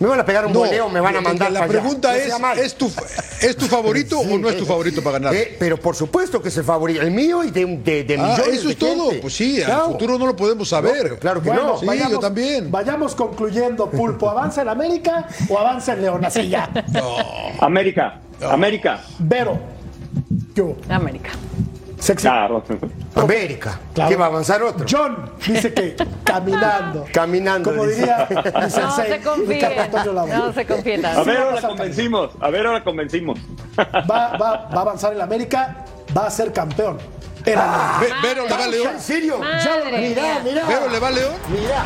[0.00, 2.32] ¿Me van a pegar un No, boleo me van a mandar La para pregunta es.
[2.58, 2.90] ¿es tu,
[3.40, 5.34] ¿es tu favorito o no es tu favorito para ganar?
[5.34, 8.22] Eh, pero por supuesto que es el favorito, el mío y de, de, de Ah,
[8.36, 9.04] millones eso de es todo.
[9.10, 9.22] gente.
[9.22, 9.84] Pues sí, Claro.
[9.84, 11.18] al futuro no lo podemos saber.
[11.18, 11.78] claro que Bueno, no.
[11.78, 12.70] Sí, vayamos, yo también.
[12.70, 14.28] Vayamos concluyendo, Pulpo.
[14.28, 16.24] ¿Avanza el América o avanza el León?
[16.24, 16.68] Así ya.
[17.60, 19.00] América, América.
[19.20, 19.58] Vero.
[20.54, 20.76] ¿Qué hubo?
[20.88, 21.30] América.
[22.04, 22.26] Sexy.
[22.28, 22.62] Claro.
[23.14, 23.80] América.
[23.94, 24.10] Claro.
[24.10, 24.84] ¿Qué va a avanzar otro?
[24.88, 27.06] John dice que caminando.
[27.12, 27.70] Caminando.
[27.70, 28.00] Como dice.
[28.00, 29.20] diría No sensei, se
[30.12, 30.26] Labo.
[30.28, 31.06] No se confíen.
[31.06, 32.30] A ver, va a ahora convencimos.
[32.40, 33.38] A ver, ahora convencimos.
[33.78, 35.84] Va, va, va a avanzar el América,
[36.16, 36.98] va a ser campeón.
[37.46, 38.88] Era Ve- Vero le va a León.
[38.94, 39.38] ¿En serio?
[39.38, 40.40] Madre mía.
[40.44, 40.64] mira.
[40.66, 41.32] Vero le va a León.
[41.48, 41.84] Mira.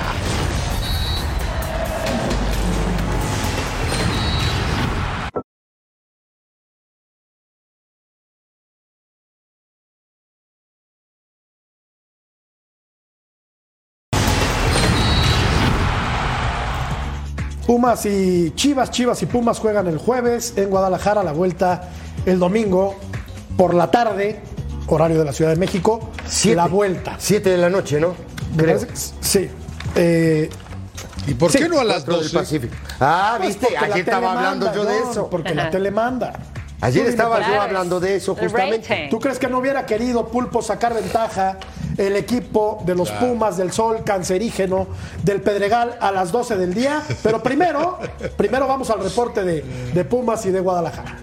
[17.79, 21.89] Pumas y Chivas, Chivas y Pumas juegan el jueves en Guadalajara, la vuelta
[22.27, 22.97] el domingo
[23.57, 24.41] por la tarde,
[24.89, 26.11] horario de la Ciudad de México.
[26.27, 26.57] Siete.
[26.57, 27.15] La vuelta.
[27.19, 28.17] Siete de la noche, ¿no?
[28.57, 28.81] Creo.
[29.21, 29.49] Sí.
[29.95, 30.51] Eh,
[31.29, 32.37] ¿Y por Sí, qué no a las Cuatro del 12?
[32.37, 32.75] Pacífico.
[32.99, 35.31] Ah, pues viste, la ayer estaba hablando manda, yo de eso.
[35.31, 36.33] Porque la tele manda.
[36.81, 39.09] Ayer Tú estaba ¿por yo hablando de eso justamente.
[39.11, 41.59] ¿Tú crees que no hubiera querido Pulpo sacar ventaja
[41.97, 44.87] el equipo de los Pumas del Sol cancerígeno
[45.25, 47.03] del Pedregal a las 12 del día?
[47.23, 47.99] Pero primero,
[48.37, 49.63] primero vamos al reporte de,
[49.93, 51.19] de Pumas y de Guadalajara.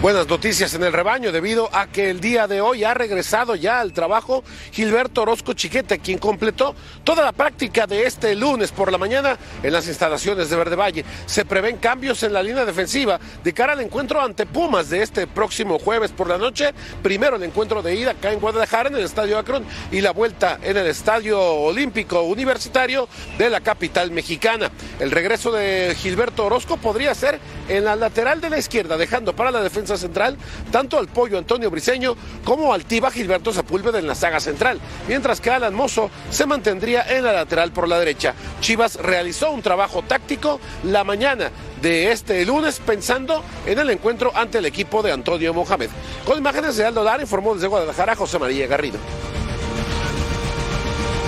[0.00, 3.80] Buenas noticias en el rebaño debido a que el día de hoy ha regresado ya
[3.80, 8.98] al trabajo Gilberto Orozco Chiquete, quien completó toda la práctica de este lunes por la
[8.98, 11.04] mañana en las instalaciones de Verde Valle.
[11.26, 15.26] Se prevén cambios en la línea defensiva de cara al encuentro ante Pumas de este
[15.26, 16.72] próximo jueves por la noche.
[17.02, 20.60] Primero el encuentro de ida acá en Guadalajara en el Estadio Akron y la vuelta
[20.62, 24.70] en el Estadio Olímpico Universitario de la capital mexicana.
[25.00, 29.50] El regreso de Gilberto Orozco podría ser en la lateral de la izquierda, dejando para
[29.50, 30.36] la defensa central
[30.70, 35.40] tanto al pollo Antonio Briseño como al Tiba Gilberto Sepúlveda en la saga central, mientras
[35.40, 38.34] que Alan Mozo se mantendría en la lateral por la derecha.
[38.60, 41.50] Chivas realizó un trabajo táctico la mañana
[41.82, 45.90] de este lunes pensando en el encuentro ante el equipo de Antonio Mohamed.
[46.24, 48.98] Con imágenes de Aldo Lara informó desde Guadalajara José María Garrido.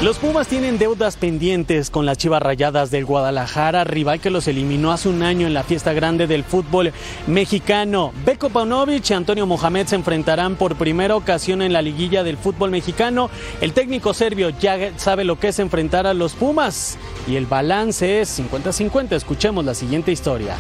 [0.03, 4.93] Los Pumas tienen deudas pendientes con las Chivas Rayadas del Guadalajara, rival que los eliminó
[4.93, 6.95] hace un año en la fiesta grande del fútbol
[7.27, 8.11] mexicano.
[8.25, 12.71] Beko Paunovic y Antonio Mohamed se enfrentarán por primera ocasión en la liguilla del fútbol
[12.71, 13.29] mexicano.
[13.61, 16.97] El técnico serbio ya sabe lo que es enfrentar a los Pumas
[17.29, 19.13] y el balance es 50-50.
[19.13, 20.57] Escuchemos la siguiente historia.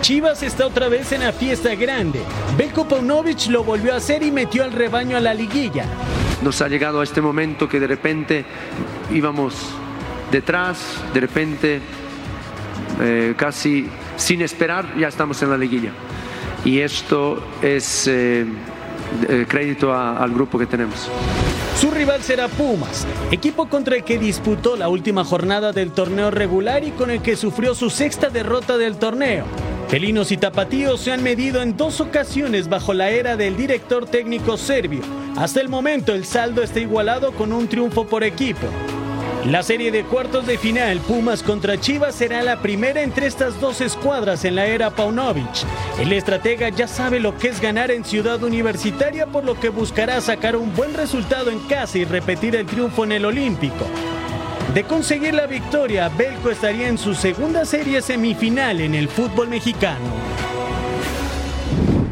[0.00, 2.20] Chivas está otra vez en la fiesta grande.
[2.56, 5.84] Belko Paunovic lo volvió a hacer y metió al rebaño a la liguilla.
[6.42, 8.44] nos ha llegado a este momento que de repente
[9.12, 9.54] íbamos
[10.32, 10.78] detrás,
[11.12, 11.80] de repente
[13.00, 15.92] eh, casi sin esperar ya estamos en la liguilla.
[16.64, 18.46] Y esto es eh,
[19.28, 21.10] eh, crédito al grupo que tenemos.
[21.80, 26.84] Su rival será Pumas, equipo contra el que disputó la última jornada del torneo regular
[26.84, 29.46] y con el que sufrió su sexta derrota del torneo.
[29.88, 34.58] Felinos y Tapatíos se han medido en dos ocasiones bajo la era del director técnico
[34.58, 35.00] serbio.
[35.38, 38.66] Hasta el momento el saldo está igualado con un triunfo por equipo.
[39.46, 43.80] La serie de cuartos de final Pumas contra Chivas será la primera entre estas dos
[43.80, 45.64] escuadras en la era Paunovic.
[45.98, 50.20] El estratega ya sabe lo que es ganar en Ciudad Universitaria por lo que buscará
[50.20, 53.86] sacar un buen resultado en casa y repetir el triunfo en el Olímpico.
[54.74, 60.29] De conseguir la victoria, Belco estaría en su segunda serie semifinal en el fútbol mexicano.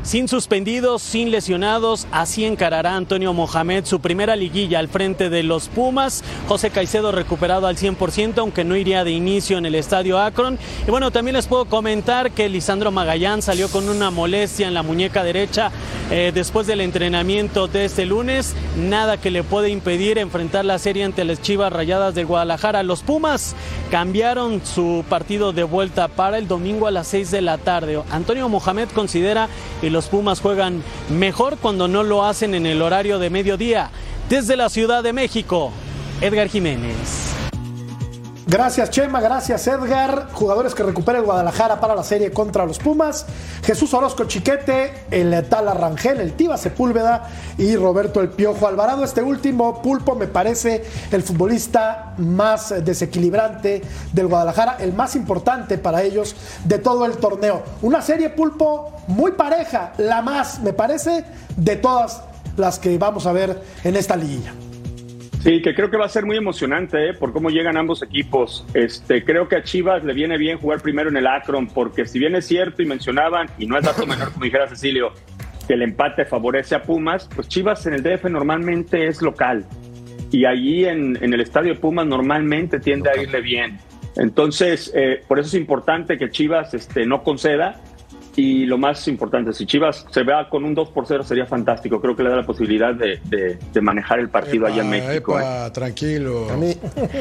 [0.09, 5.69] Sin suspendidos, sin lesionados, así encarará Antonio Mohamed su primera liguilla al frente de los
[5.69, 6.25] Pumas.
[6.49, 10.59] José Caicedo recuperado al 100%, aunque no iría de inicio en el estadio Akron.
[10.87, 14.83] Y bueno, también les puedo comentar que Lisandro Magallán salió con una molestia en la
[14.83, 15.71] muñeca derecha
[16.11, 18.55] eh, después del entrenamiento de este lunes.
[18.79, 22.83] Nada que le puede impedir enfrentar la serie ante las Chivas Rayadas de Guadalajara.
[22.83, 23.55] Los Pumas
[23.91, 28.01] cambiaron su partido de vuelta para el domingo a las 6 de la tarde.
[28.11, 29.51] Antonio Mohamed considera
[29.83, 33.91] que los Pumas juegan mejor cuando no lo hacen en el horario de mediodía.
[34.29, 35.73] Desde la Ciudad de México,
[36.21, 37.38] Edgar Jiménez.
[38.51, 40.29] Gracias Chema, gracias Edgar.
[40.33, 43.27] Jugadores que recupera el Guadalajara para la serie contra los Pumas.
[43.63, 49.05] Jesús Orozco Chiquete, el Tala Rangel, el Tiva Sepúlveda y Roberto El Piojo Alvarado.
[49.05, 50.83] Este último pulpo me parece
[51.13, 53.83] el futbolista más desequilibrante
[54.15, 56.35] del Guadalajara, el más importante para ellos
[56.65, 57.63] de todo el torneo.
[57.83, 61.23] Una serie pulpo muy pareja, la más, me parece,
[61.55, 62.23] de todas
[62.57, 64.55] las que vamos a ver en esta liguilla.
[65.49, 67.15] Sí, que creo que va a ser muy emocionante ¿eh?
[67.15, 68.67] por cómo llegan ambos equipos.
[68.75, 72.19] Este, creo que a Chivas le viene bien jugar primero en el Akron, porque si
[72.19, 75.15] bien es cierto y mencionaban, y no es dato menor como dijera Cecilio,
[75.67, 79.65] que el empate favorece a Pumas, pues Chivas en el DF normalmente es local.
[80.31, 83.79] Y allí en, en el estadio de Pumas normalmente tiende a irle bien.
[84.17, 87.81] Entonces, eh, por eso es importante que Chivas este, no conceda
[88.39, 92.01] y lo más importante, si Chivas se vea con un 2 por 0 sería fantástico.
[92.01, 95.37] Creo que le da la posibilidad de, de, de manejar el partido allá en México.
[95.37, 95.71] Epa, ¿eh?
[95.73, 96.49] tranquilo.
[96.49, 96.73] A mí,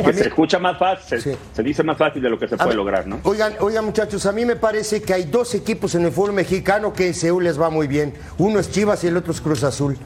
[0.05, 2.59] Que se escucha más fácil, se, se dice más fácil de lo que se A
[2.59, 3.19] puede lograr, ¿no?
[3.23, 6.93] Oigan, oigan, muchachos, a mí me parece que hay dos equipos en el fútbol mexicano
[6.93, 8.13] que en Seúl les va muy bien.
[8.37, 9.97] Uno es Chivas y el otro es Cruz Azul.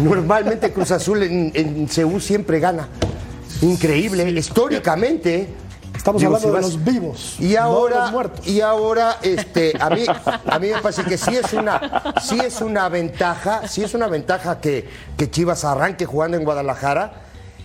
[0.00, 2.88] Normalmente Cruz Azul en, en Seúl siempre gana.
[3.62, 5.46] Increíble, históricamente.
[5.98, 8.46] Estamos Digo, hablando si de vas- los vivos, Y no de ahora, los muertos.
[8.46, 10.04] y ahora, este, a mí,
[10.46, 14.06] a mí me parece que sí es una, sí es una ventaja, sí es una
[14.06, 17.24] ventaja que, que Chivas arranque jugando en Guadalajara.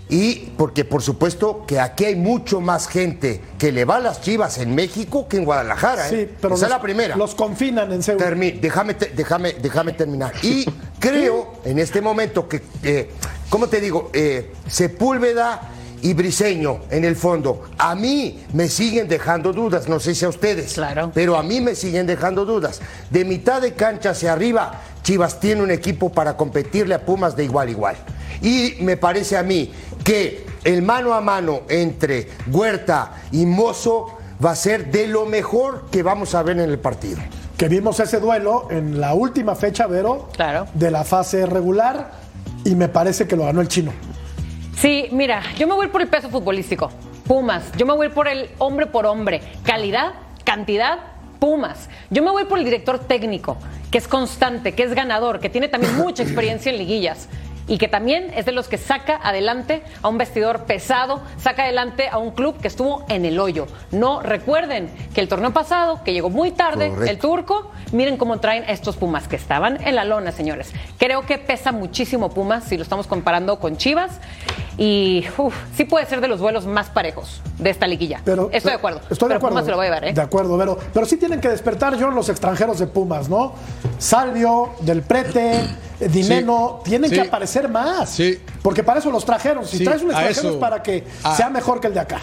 [0.10, 4.20] Y porque por supuesto que aquí hay mucho más gente que le va a las
[4.22, 6.08] Chivas en México que en Guadalajara.
[6.08, 6.28] ¿eh?
[6.28, 7.16] Sí, pero Esa es los- la primera.
[7.16, 8.20] Los confinan en Seúl.
[8.60, 10.34] Déjame, te- déjame, déjame terminar.
[10.44, 10.66] Y
[11.00, 13.12] creo en este momento que, eh,
[13.50, 14.10] ¿cómo te digo?
[14.14, 15.70] Eh, Sepúlveda
[16.04, 17.64] y Briseño en el fondo.
[17.78, 20.74] A mí me siguen dejando dudas, no sé si a ustedes.
[20.74, 21.12] Claro.
[21.14, 22.82] Pero a mí me siguen dejando dudas.
[23.10, 27.46] De mitad de cancha hacia arriba, Chivas tiene un equipo para competirle a Pumas de
[27.46, 27.96] igual a igual.
[28.42, 29.72] Y me parece a mí
[30.04, 35.86] que el mano a mano entre Huerta y Mozo va a ser de lo mejor
[35.90, 37.20] que vamos a ver en el partido.
[37.58, 40.28] Que vimos ese duelo en la última fecha, Vero,
[40.74, 42.12] de la fase regular
[42.66, 43.94] y me parece que lo ganó el chino.
[44.76, 46.92] Sí, mira, yo me voy por el peso futbolístico.
[47.28, 47.72] Pumas.
[47.78, 49.42] Yo me voy por el hombre por hombre.
[49.64, 51.00] Calidad, cantidad,
[51.40, 51.90] Pumas.
[52.10, 53.58] Yo me voy por el director técnico,
[53.92, 57.28] que es constante, que es ganador, que tiene también mucha experiencia en liguillas.
[57.68, 62.10] Y que también es de los que saca adelante a un vestidor pesado, saca adelante
[62.10, 63.68] a un club que estuvo en el hoyo.
[63.92, 67.12] No recuerden que el torneo pasado, que llegó muy tarde, Correcto.
[67.12, 70.72] el turco, miren cómo traen estos Pumas que estaban en la lona, señores.
[70.98, 74.20] Creo que pesa muchísimo Pumas si lo estamos comparando con Chivas.
[74.78, 78.22] Y uf, sí puede ser de los vuelos más parejos de esta liguilla.
[78.26, 79.02] Pero, Estoy de acuerdo.
[79.10, 79.50] Estoy de pero acuerdo.
[79.50, 80.14] Pumas se lo va a llevar, ¿eh?
[80.14, 80.78] De acuerdo, Vero.
[80.94, 83.54] Pero sí tienen que despertar, John, los extranjeros de Pumas, ¿no?
[84.00, 85.62] Salvio, Del Prete,
[86.06, 87.16] eh, Dineno, tienen sí.
[87.16, 88.10] que aparecer más.
[88.10, 88.40] Sí.
[88.62, 89.66] Porque para eso los trajeron.
[89.66, 92.20] Si Sí, traes un extranjero es para que A- sea mejor que el de acá.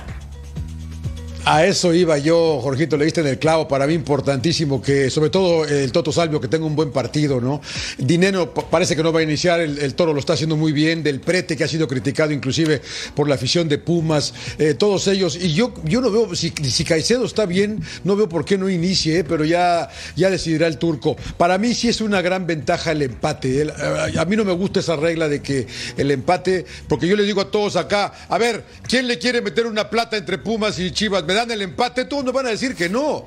[1.47, 3.67] A eso iba yo, Jorgito, le diste en el clavo.
[3.67, 7.61] Para mí importantísimo que, sobre todo el Toto Salvio, que tenga un buen partido, ¿no?
[7.99, 11.03] Dinero pa- parece que no va a iniciar, el, Toro lo está haciendo muy bien,
[11.03, 12.83] del Prete, que ha sido criticado inclusive
[13.15, 15.35] por la afición de Pumas, eh, todos ellos.
[15.35, 16.51] Y yo, yo no veo, si,
[16.85, 20.77] Caicedo está bien, no veo por qué no inicie, eh, pero ya, ya decidirá el
[20.77, 21.17] turco.
[21.39, 23.63] Para mí sí es una gran ventaja el empate.
[23.63, 23.73] Eh,
[24.19, 27.41] a mí no me gusta esa regla de que el empate, porque yo le digo
[27.41, 31.25] a todos acá, a ver, ¿quién le quiere meter una plata entre Pumas y Chivas?
[31.31, 32.07] ¿Me dan el empate?
[32.07, 33.27] Todos nos van a decir que no.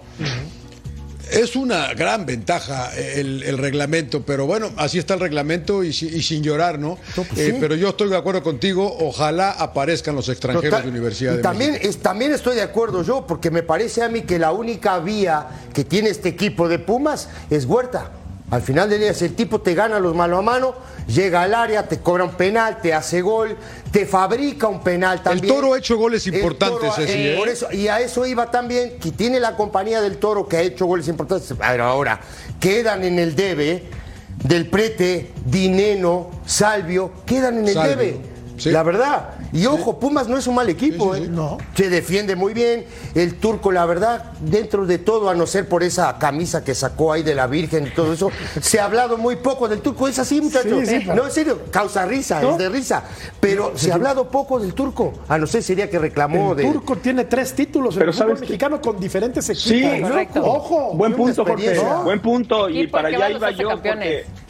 [1.31, 6.07] Es una gran ventaja el, el reglamento, pero bueno, así está el reglamento y, si-
[6.07, 6.97] y sin llorar, ¿no?
[7.37, 11.71] Eh, pero yo estoy de acuerdo contigo, ojalá aparezcan los extranjeros de Universidad de también,
[11.71, 11.89] México.
[11.89, 15.47] es- también estoy de acuerdo yo, porque me parece a mí que la única vía
[15.73, 18.11] que tiene este equipo de Pumas es Huerta.
[18.53, 20.75] Al final del día, si el tipo te gana los mano a mano,
[21.07, 23.57] llega al área, te cobra un penal, te hace gol,
[23.91, 25.55] te fabrica un penal también.
[25.55, 27.35] Toro ha hecho goles El importantes, Toro, eh, ¿eh?
[27.35, 30.61] por eso, y a eso iba también, que tiene la compañía del Toro que ha
[30.61, 31.51] hecho goles importantes.
[31.57, 32.21] Pero ahora,
[32.59, 33.85] quedan en el debe
[34.43, 37.95] del Prete, Dineno, Salvio, quedan en el Salvio.
[37.95, 38.32] debe.
[38.65, 39.29] La verdad.
[39.51, 41.27] Y ojo, Pumas no es un mal equipo, ¿eh?
[41.29, 41.57] No.
[41.75, 42.85] Se defiende muy bien.
[43.15, 47.13] El turco, la verdad, dentro de todo, a no ser por esa camisa que sacó
[47.13, 48.31] ahí de la Virgen y todo eso,
[48.61, 50.07] se ha hablado muy poco del turco.
[50.07, 50.79] Es así, muchachos.
[50.81, 52.51] Sí, sí, pero- No, en serio, causa risa, ¿No?
[52.51, 53.03] es de risa.
[53.39, 55.13] Pero se ha hablado poco del turco.
[55.27, 56.63] A no ser sería que reclamó El de.
[56.63, 59.69] turco tiene tres títulos en Pero el fútbol ¿sabes mexicano con diferentes equipos.
[59.69, 60.39] Sí.
[60.39, 60.93] Ojo.
[60.93, 61.79] Buen punto, Jorge.
[62.03, 62.69] Buen punto.
[62.69, 64.25] Y para allá iba yo campeones.
[64.25, 64.42] porque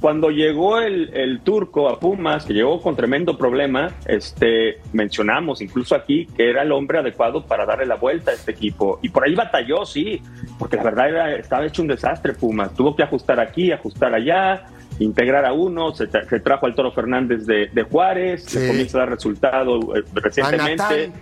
[0.00, 5.94] cuando llegó el, el turco a Pumas, que llegó con tremendo problema, este, mencionamos incluso
[5.94, 8.98] aquí que era el hombre adecuado para darle la vuelta a este equipo.
[9.02, 10.20] Y por ahí batalló, sí,
[10.58, 12.74] porque la verdad era, estaba hecho un desastre Pumas.
[12.74, 14.66] Tuvo que ajustar aquí, ajustar allá,
[14.98, 18.58] integrar a uno, se, tra- se trajo al Toro Fernández de, de Juárez, Sí.
[18.58, 21.12] le comienza a dar resultado eh, recientemente.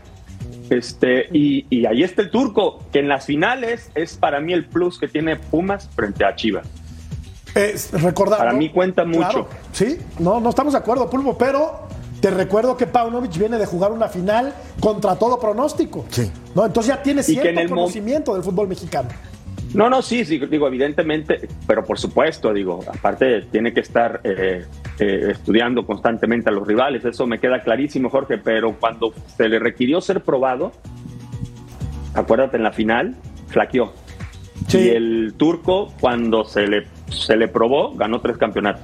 [0.70, 4.64] Este, y, y ahí está el turco, que en las finales es para mí el
[4.64, 6.68] plus que tiene Pumas frente a Chivas.
[7.55, 9.19] Es, recordando- Para mí cuenta mucho.
[9.21, 11.87] Claro, sí, no, no estamos de acuerdo, Pulvo, pero
[12.21, 16.05] te recuerdo que Paunovic viene de jugar una final contra todo pronóstico.
[16.11, 16.31] Sí.
[16.55, 16.65] ¿no?
[16.67, 19.09] Entonces ya tiene cierto en el conocimiento del fútbol mexicano.
[19.75, 24.65] No, no, sí, sí, digo, evidentemente, pero por supuesto, digo, aparte tiene que estar eh,
[25.01, 29.59] eh, estudiando constantemente a los rivales, eso me queda clarísimo, Jorge, pero cuando se le
[29.59, 30.71] requirió ser probado,
[32.15, 33.17] acuérdate, en la final,
[33.49, 33.93] flaqueó.
[34.69, 34.79] Sí.
[34.79, 38.83] Y el turco, cuando se le, se le probó, ganó tres campeonatos.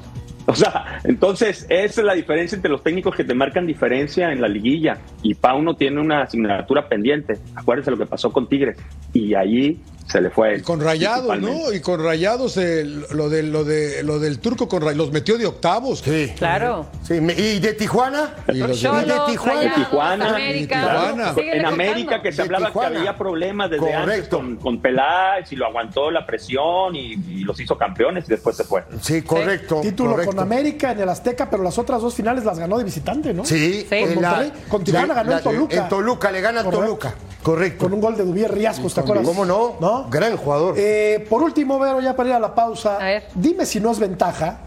[0.52, 4.40] O sea, entonces esa es la diferencia entre los técnicos que te marcan diferencia en
[4.40, 4.98] la liguilla.
[5.22, 7.38] Y Pauno tiene una asignatura pendiente.
[7.54, 8.76] Acuérdense lo que pasó con Tigres.
[9.12, 10.56] Y allí se le fue.
[10.58, 11.38] Y con Rayados.
[11.40, 11.72] ¿no?
[11.72, 15.38] Y con Rayados, eh, lo, de, lo, de, lo del turco con Rayados, los metió
[15.38, 16.00] de octavos.
[16.00, 16.32] Sí.
[16.36, 16.86] Claro.
[17.04, 18.34] Sí, me- ¿Y de Tijuana?
[18.48, 19.00] Y los de- Tijuana.
[19.02, 20.80] Rayados, Tijuana, América.
[20.80, 21.34] Tijuana.
[21.36, 21.64] En.
[21.66, 22.90] América que se De hablaba Tijuana.
[22.90, 24.36] que había problemas desde antes Correcto.
[24.38, 28.56] con, con Peláez y lo aguantó la presión y, y los hizo campeones y después
[28.56, 28.82] se fue.
[29.00, 29.80] Sí, correcto.
[29.80, 30.32] Título correcto.
[30.42, 33.44] América en el Azteca, pero las otras dos finales las ganó de visitante, ¿no?
[33.44, 33.94] Sí, Sí.
[33.94, 34.52] en Con la-.
[34.68, 35.76] Con Tijuana ganó en Toluca.
[35.76, 36.84] En Toluca, le gana a Correcto.
[36.86, 37.14] Toluca.
[37.42, 37.84] Correcto.
[37.84, 39.26] Con un gol de Dubier Riascos, ¿te acuerdas?
[39.26, 39.74] ¿Cómo no?
[39.80, 40.08] ¿No?
[40.10, 40.74] Gran jugador.
[40.76, 43.24] Eh, por último, Vero, ya para ir a la pausa, A ver.
[43.34, 44.58] dime si no es ventaja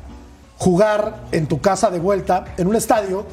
[0.57, 3.26] jugar en tu casa de vuelta en un estadio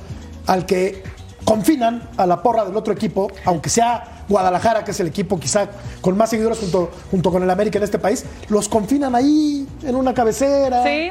[0.47, 1.03] al que
[1.45, 5.69] confinan a la porra del otro equipo, aunque sea Guadalajara, que es el equipo quizá
[6.01, 9.95] con más seguidores junto, junto con el América en este país, los confinan ahí en
[9.97, 10.85] una cabecera.
[10.85, 11.11] Sí,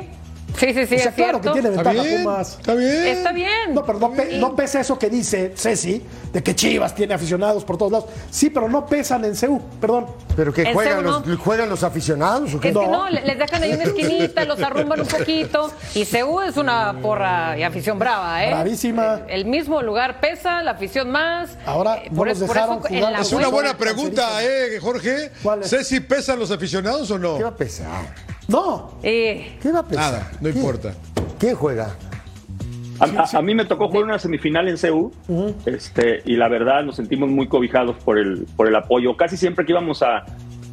[0.58, 1.42] sí, sí, sí, O sea, es claro cierto.
[1.42, 2.58] que tiene Está ventaja bien, Pumas.
[2.60, 3.08] está bien.
[3.08, 3.74] Está bien.
[3.74, 7.64] No, pero no, pe- no pesa eso que dice Ceci, de que Chivas tiene aficionados
[7.66, 8.06] por todos lados.
[8.32, 10.08] Sí, pero no pesan en CEU, perdón.
[10.36, 12.70] ¿Pero que juegan los, juegan los aficionados o qué?
[12.70, 15.72] Es que no, le- les dejan ahí una esquinita, los arrumban un poquito.
[15.96, 18.48] Y CU es una porra y afición brava, ¿eh?
[18.50, 19.22] Bravísima.
[19.28, 21.52] El mismo lugar pesa, la afición más.
[21.66, 23.22] Ahora Eh, no por, los por dejaron eso jugar.
[23.22, 25.32] Es una buena pregunta, ¿eh, Jorge?
[25.44, 27.38] ¿Cuál si pesan los aficionados o no?
[27.38, 27.88] ¿Qué va a pesar?
[28.50, 30.12] No, Eh, ¿Qué va a pesar?
[30.14, 30.94] Nada, no ¿Quién- importa.
[31.38, 31.96] ¿Quién juega?
[33.00, 35.12] A, a- a mí me tocó jugar una semifinal en CEU
[35.66, 39.16] este, y la verdad nos sentimos muy cobijados por el, por el apoyo.
[39.16, 40.26] Casi siempre que íbamos a,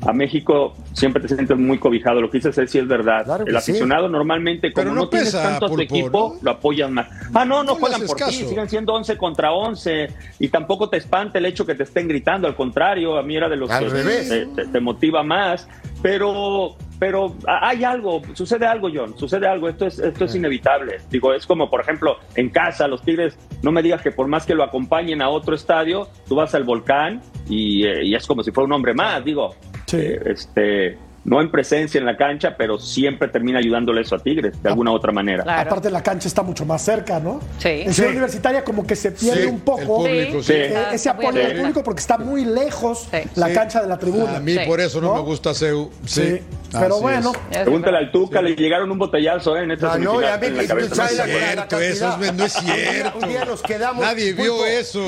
[0.04, 2.20] a México, siempre te sientes muy cobijado.
[2.20, 3.24] Lo que dices es sí es verdad.
[3.26, 3.70] Claro el sí.
[3.70, 6.40] aficionado normalmente, como Pero no, no tienes tanto a tu equipo, ¿no?
[6.42, 7.06] lo apoyan más.
[7.32, 10.08] Ah, no, no, juegan por ti, siguen siendo 11 contra 11
[10.40, 12.48] y tampoco te espanta el hecho que te estén gritando.
[12.48, 14.28] Al contrario, a mí era de los Al que revés.
[14.28, 15.68] te, te- te motiva más.
[16.02, 19.68] Pero, pero hay algo, sucede algo, John, sucede algo.
[19.68, 20.99] Esto es, esto es inevitable.
[21.11, 24.47] Digo, es como, por ejemplo, en casa, los Tigres, no me digas que por más
[24.47, 28.42] que lo acompañen a otro estadio, tú vas al volcán y, eh, y es como
[28.42, 29.55] si fuera un hombre más, digo.
[29.86, 29.99] Sí.
[29.99, 34.62] Eh, este, no en presencia en la cancha, pero siempre termina ayudándole eso a Tigres,
[34.62, 35.42] de alguna u otra manera.
[35.42, 35.70] Claro.
[35.70, 37.40] aparte la cancha está mucho más cerca, ¿no?
[37.58, 37.68] Sí.
[37.84, 40.52] En Ciudad Universitaria como que se pierde Sí, un el poco público, Sí.
[40.52, 40.52] sí.
[40.54, 43.18] eh, ese apoyo del público porque está muy lejos Sí.
[43.34, 43.54] la Sí.
[43.54, 44.36] cancha de la tribuna.
[44.36, 44.60] A mí Sí.
[44.66, 45.14] por eso no, ¿No?
[45.16, 45.90] me gusta CEU.
[46.04, 46.22] Sí.
[46.22, 46.40] Sí,
[46.72, 47.32] pero Así bueno.
[47.50, 47.58] es.
[47.58, 49.64] Pregúntale al Tuca, le llegaron un botellazo ¿eh?
[49.64, 50.88] en esta Ah, no, semifinal, y a mí que- cabeza.
[50.94, 53.18] No la- es cierto, eso no es cierto.
[53.20, 54.04] Un día nos quedamos.
[54.04, 55.02] Nadie vio eso,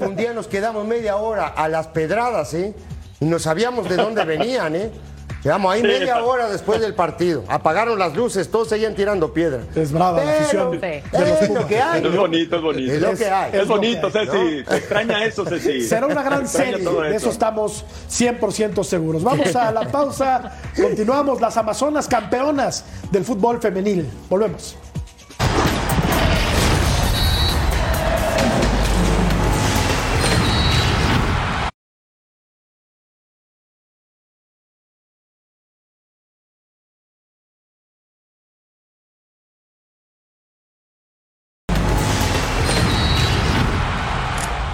[0.00, 2.72] un día nos quedamos media hora a las pedradas, ¿eh?
[3.20, 4.90] Y no sabíamos de dónde venían, ¿eh?
[5.46, 7.44] Quedamos ahí Sí, media hora después del partido.
[7.46, 9.60] Apagaron las luces, todos seguían tirando piedra.
[9.76, 12.04] Es brava la afición de Es lo que hay.
[12.04, 12.20] Es ¿no?
[12.20, 12.92] bonito, es bonito.
[12.92, 13.50] Es lo que hay.
[13.52, 14.64] Es bonito, Es que Ceci.
[14.64, 15.82] Te extraña eso, Ceci.
[15.82, 19.22] Será una gran serie, de eso estamos 100% seguros.
[19.22, 21.40] Vamos a la pausa, continuamos.
[21.40, 24.04] Las Amazonas campeonas del fútbol femenil.
[24.28, 24.76] Volvemos.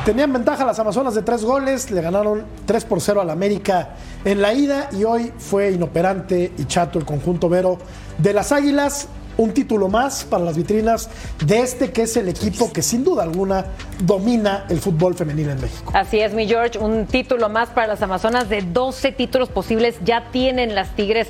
[0.05, 3.91] Tenían ventaja las Amazonas de tres goles, le ganaron 3 por 0 al América
[4.25, 7.79] en la ida y hoy fue inoperante y chato el conjunto Vero
[8.19, 9.07] de las Águilas.
[9.39, 11.09] un título más para las vitrinas
[11.47, 13.65] de este que es el equipo que sin duda alguna
[14.01, 15.93] domina el fútbol femenino en México.
[15.95, 20.01] Así es, mi George, un título más para las Amazonas de 12 títulos posibles.
[20.05, 21.29] Ya tienen las Tigres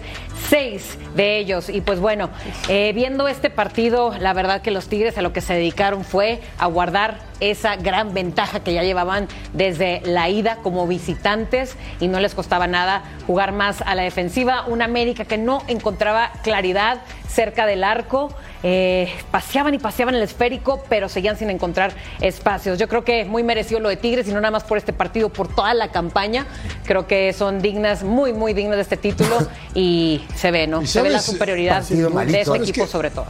[0.49, 1.69] seis de ellos.
[1.69, 2.31] Y pues bueno,
[2.69, 6.41] eh, viendo este partido, la verdad que los Tigres a lo que se dedicaron fue
[6.59, 12.21] a guardar esa gran ventaja que ya llevaban desde la ida como visitantes y no
[12.21, 14.65] les costaba nada jugar más a la defensiva.
[14.67, 18.33] Una América que no encontraba claridad cerca del arco.
[18.63, 22.79] Eh, paseaban y paseaban el esférico, pero seguían sin encontrar espacios.
[22.79, 25.31] Yo creo que muy merecido lo de Tigres y no nada más por este partido,
[25.31, 26.47] por toda la campaña.
[26.85, 29.39] Creo que son dignas, muy, muy dignas de este título
[29.75, 30.87] y se ve, ¿no?
[30.87, 33.27] Se ve la superioridad de este equipo sobre todo.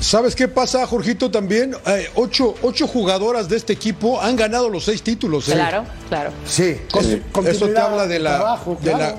[0.00, 1.30] ¿Sabes qué pasa, Jorgito?
[1.30, 5.48] También eh, ocho, ocho, jugadoras de este equipo han ganado los seis títulos.
[5.50, 5.52] ¿eh?
[5.52, 6.30] Claro, claro.
[6.46, 6.80] Sí.
[6.90, 9.16] Con, Eso te habla de la, trabajo, de la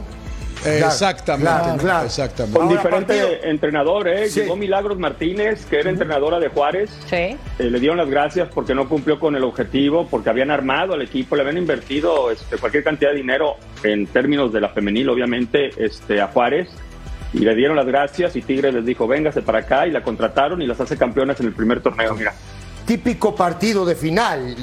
[0.65, 2.59] exactamente, claro, exactamente.
[2.59, 4.29] Con diferente entrenador, ¿eh?
[4.29, 6.89] Llegó Milagros Martínez, que era entrenadora de Juárez.
[7.09, 7.15] Sí.
[7.15, 11.01] Eh, le dieron las gracias porque no cumplió con el objetivo, porque habían armado al
[11.01, 15.71] equipo, le habían invertido este, cualquier cantidad de dinero en términos de la femenil, obviamente,
[15.77, 16.69] este, a Juárez.
[17.33, 20.61] Y le dieron las gracias y Tigres les dijo, véngase para acá y la contrataron
[20.61, 22.33] y las hace campeonas en el primer torneo, mira.
[22.85, 24.55] Típico partido de final,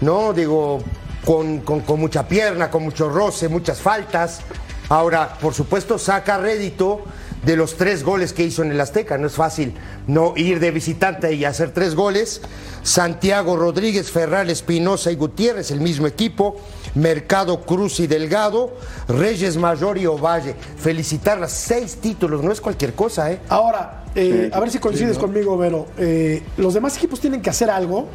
[0.00, 0.32] ¿no?
[0.32, 0.82] Digo,
[1.24, 4.42] con, con, con mucha pierna, con mucho roce, muchas faltas.
[4.88, 7.04] Ahora, por supuesto, saca rédito
[7.44, 9.18] de los tres goles que hizo en el Azteca.
[9.18, 9.74] No es fácil
[10.06, 12.42] no ir de visitante y hacer tres goles.
[12.82, 16.60] Santiago Rodríguez, Ferral, Espinosa y Gutiérrez, el mismo equipo.
[16.94, 18.74] Mercado Cruz y Delgado,
[19.08, 20.54] Reyes Mayor y Ovalle.
[20.76, 23.40] Felicitarlas, seis títulos, no es cualquier cosa, ¿eh?
[23.48, 25.86] Ahora, eh, a ver si coincides conmigo, Vero.
[25.98, 28.06] Eh, los demás equipos tienen que hacer algo,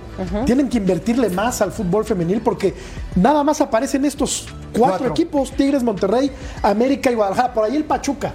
[0.45, 2.73] tienen que invertirle más al fútbol femenil porque
[3.15, 5.07] nada más aparecen estos cuatro, Cuatro.
[5.09, 6.32] equipos: Tigres, Monterrey,
[6.63, 7.53] América y Guadalajara.
[7.53, 8.32] Por ahí el Pachuca.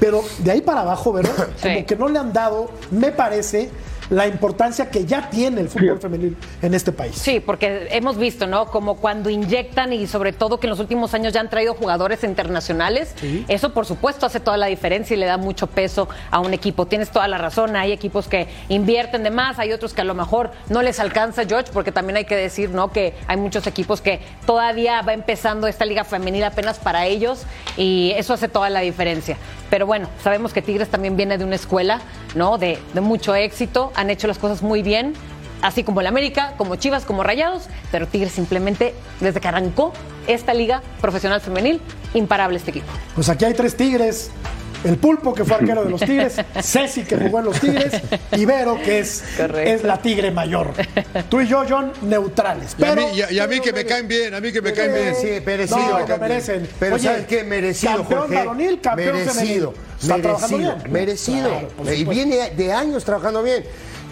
[0.00, 1.30] Pero de ahí para abajo, Vero,
[1.62, 3.70] como que no le han dado, me parece,
[4.10, 7.14] la importancia que ya tiene el fútbol femenil en este país.
[7.16, 8.66] Sí, porque hemos visto, ¿no?
[8.66, 12.24] Como cuando inyectan y sobre todo que en los últimos años ya han traído jugadores
[12.24, 13.14] internacionales,
[13.48, 16.86] eso por supuesto hace toda la diferencia y le da mucho peso a un equipo.
[16.86, 20.14] Tienes toda la razón, hay equipos que invierten de más, hay otros que a lo
[20.14, 22.92] mejor no les alcanza, George, porque también hay que decir, ¿no?
[22.92, 27.44] Que hay muchos equipos que todavía va empezando esta liga femenil apenas para ellos
[27.76, 29.36] y eso hace toda la diferencia.
[29.70, 32.00] Pero bueno, sabemos que Tigres también viene de una escuela,
[32.34, 32.58] ¿no?
[32.58, 35.14] De, de mucho éxito, han hecho las cosas muy bien,
[35.62, 39.92] así como el América, como Chivas, como Rayados, pero Tigres simplemente, desde que arrancó
[40.26, 41.80] esta liga profesional femenil,
[42.14, 42.86] imparable este equipo.
[43.14, 44.30] Pues aquí hay tres Tigres.
[44.84, 47.94] El Pulpo, que fue arquero de los Tigres, Ceci, que jugó en los Tigres,
[48.32, 49.22] y Vero, que es,
[49.64, 50.72] es la Tigre mayor.
[51.28, 52.76] Tú y yo, John, neutrales.
[52.78, 54.52] Y a Pero, mí, y a- y a mí que me caen bien, a mí
[54.52, 55.14] que me caen bien.
[55.20, 56.06] Sí, merecido.
[56.06, 56.68] No, merecen.
[56.78, 57.44] Pero Oye, ¿sabes qué?
[57.44, 58.34] Merecido, campeón Jorge.
[58.36, 59.72] varonil, campeón merecido.
[59.72, 59.94] femenil.
[60.02, 60.76] Está trabajando merecido.
[60.76, 60.92] bien.
[60.92, 61.48] Merecido.
[61.48, 63.64] Claro, y viene de años trabajando bien.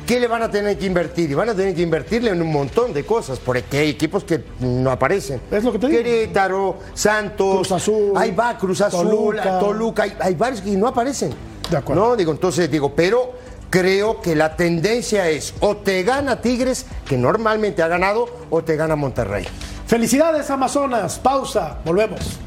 [0.07, 1.31] ¿Qué le van a tener que invertir?
[1.31, 4.43] Y van a tener que invertirle en un montón de cosas, porque hay equipos que
[4.61, 5.41] no aparecen.
[5.51, 6.03] Es lo que te digo.
[6.03, 9.59] Querétaro, Santos, Cruz Azul, ahí va Cruz Azul, Toluca.
[9.59, 11.33] Toluca, hay, hay varios que no aparecen.
[11.71, 12.09] De acuerdo.
[12.09, 13.33] No, digo, entonces digo, pero
[13.71, 18.77] creo que la tendencia es o te gana Tigres, que normalmente ha ganado, o te
[18.77, 19.47] gana Monterrey.
[19.87, 21.19] Felicidades, Amazonas.
[21.19, 21.79] Pausa.
[21.85, 22.39] Volvemos.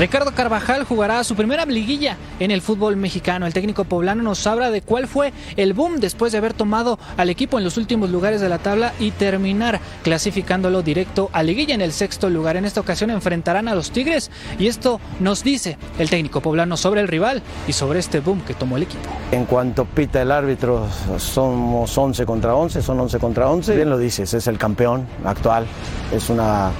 [0.00, 3.46] Ricardo Carvajal jugará su primera liguilla en el fútbol mexicano.
[3.46, 7.28] El técnico poblano nos habla de cuál fue el boom después de haber tomado al
[7.28, 11.82] equipo en los últimos lugares de la tabla y terminar clasificándolo directo a liguilla en
[11.82, 12.56] el sexto lugar.
[12.56, 17.02] En esta ocasión enfrentarán a los Tigres y esto nos dice el técnico poblano sobre
[17.02, 19.06] el rival y sobre este boom que tomó el equipo.
[19.32, 20.88] En cuanto pita el árbitro,
[21.18, 23.76] somos 11 contra 11, son 11 contra 11.
[23.76, 25.66] Bien lo dices, es el campeón actual,
[26.10, 26.70] es una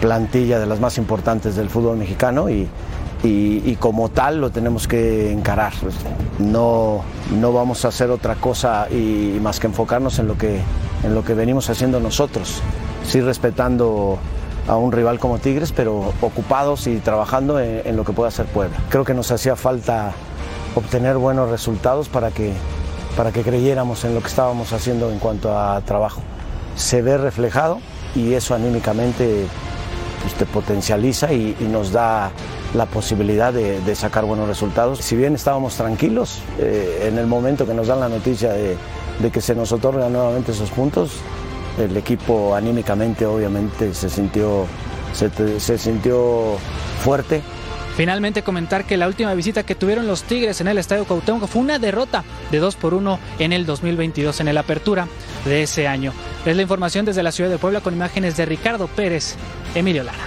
[0.00, 2.68] plantilla de las más importantes del fútbol mexicano y,
[3.24, 5.72] y- como tal lo tenemos que encarar.
[6.38, 7.00] No,
[7.38, 10.60] no vamos a hacer otra cosa y más que enfocarnos en lo que,
[11.02, 12.60] en lo que venimos haciendo nosotros,
[13.04, 14.18] sí respetando
[14.68, 18.46] a un rival como Tigres, pero ocupados y trabajando en, en lo que pueda hacer
[18.46, 18.76] Puebla.
[18.90, 20.12] Creo que nos hacía falta
[20.74, 22.52] obtener buenos resultados para que,
[23.16, 26.20] para que creyéramos en lo que estábamos haciendo en cuanto a trabajo.
[26.76, 27.78] Se ve reflejado
[28.14, 29.46] y eso anímicamente
[30.22, 32.30] pues, te potencializa y, nos da
[32.74, 34.98] la posibilidad de, sacar buenos resultados.
[34.98, 38.76] Si bien estábamos tranquilos, eh, en el momento que nos dan la noticia de,
[39.32, 41.12] que se nos otorgan nuevamente esos puntos,
[41.78, 44.66] el equipo anímicamente obviamente se sintió,
[45.12, 46.56] se sintió
[47.02, 47.42] fuerte,
[47.96, 51.62] Finalmente comentar que la última visita que tuvieron los Tigres en el Estadio Cuauhtémoc fue
[51.62, 55.08] una derrota de 2 por 1 en el 2022 en el apertura
[55.46, 56.12] de ese año.
[56.44, 59.36] Es la información desde la ciudad de Puebla con imágenes de Ricardo Pérez,
[59.74, 60.18] Emilio Lara.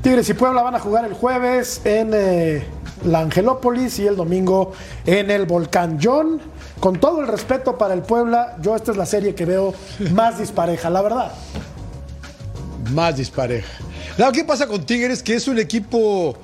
[0.00, 2.64] Tigres y Puebla van a jugar el jueves en eh,
[3.04, 4.72] la Angelópolis y el domingo
[5.04, 5.98] en el Volcán.
[6.02, 6.40] John,
[6.80, 9.74] con todo el respeto para el Puebla, yo esta es la serie que veo
[10.12, 11.32] más dispareja, la verdad.
[12.94, 13.85] Más dispareja.
[14.18, 15.22] No, ¿Qué pasa con Tigres?
[15.22, 16.36] Que es un equipo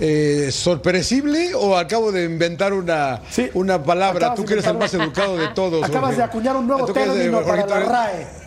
[0.00, 3.20] eh, sorpresible o acabo de inventar una,
[3.54, 4.18] una palabra.
[4.26, 5.84] Acabas Tú que eres el más educado de todos.
[5.84, 6.16] Acabas Jorge.
[6.16, 8.39] de acuñar un nuevo término para la RAE.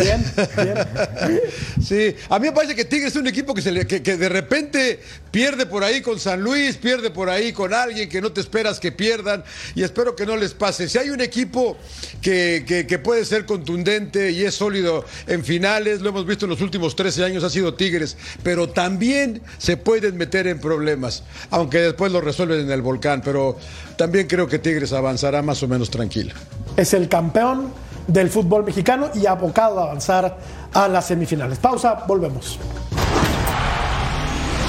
[0.00, 0.24] Bien,
[0.56, 1.40] bien.
[1.82, 4.16] Sí, a mí me parece que Tigres es un equipo que, se le- que, que
[4.16, 5.00] de repente
[5.30, 8.80] pierde por ahí con San Luis, pierde por ahí con alguien que no te esperas
[8.80, 9.44] que pierdan
[9.74, 10.88] y espero que no les pase.
[10.88, 11.76] Si hay un equipo
[12.20, 16.50] que, que- que puede ser contundente y es sólido en finales, lo hemos visto en
[16.50, 21.78] los últimos 13 años, ha sido Tigres, pero también se pueden meter en problemas, aunque
[21.78, 23.58] después lo resuelven en el volcán, pero
[23.96, 26.34] también creo que Tigres avanzará más o menos tranquilo.
[26.76, 27.72] Es el campeón
[28.08, 30.38] del fútbol mexicano y abocado a avanzar
[30.74, 31.58] a las semifinales.
[31.58, 32.58] Pausa, volvemos.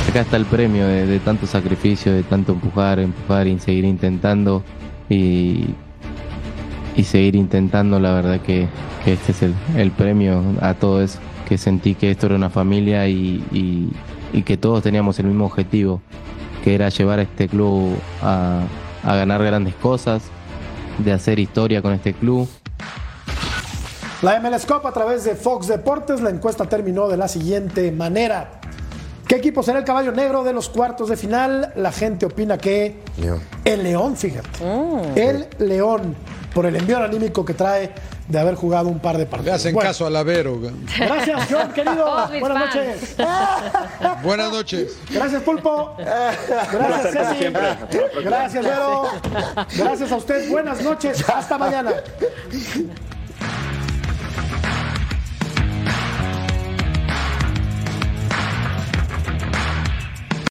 [0.09, 4.63] Acá está el premio de, tanto sacrificio, de tanto empujar, empujar y seguir intentando
[5.09, 5.65] y,
[6.95, 7.99] y seguir intentando.
[7.99, 8.67] La verdad que,
[9.05, 13.07] este es el, el premio a todo eso, que sentí que esto era una familia
[13.07, 13.91] y, y-
[14.31, 16.01] y que todos teníamos el mismo objetivo,
[16.63, 18.61] que era llevar a este club a,
[19.03, 20.21] a ganar grandes cosas,
[20.99, 22.47] de hacer historia con este club.
[24.21, 28.59] La MLS Cup a través de Fox Deportes, la encuesta terminó de la siguiente manera.
[29.27, 31.71] ¿Qué equipo será el caballo negro de los cuartos de final?
[31.75, 32.99] La gente opina que
[33.63, 34.49] el León, fíjate.
[35.15, 36.15] El León,
[36.53, 37.91] por el envío anímico que trae
[38.27, 39.55] de haber jugado un par de Le partidos.
[39.55, 40.59] hacen Bueno, caso a la Vero.
[40.97, 42.27] Gracias, John, querido.
[42.39, 42.75] Buenas fans.
[42.75, 43.15] noches.
[44.23, 44.97] Buenas noches.
[45.11, 45.95] Gracias, Pulpo.
[45.97, 47.53] Gracias, Ceci.
[48.23, 49.03] Gracias, Vero.
[49.77, 50.49] Gracias a usted.
[50.49, 51.23] Buenas noches.
[51.29, 51.91] Hasta mañana.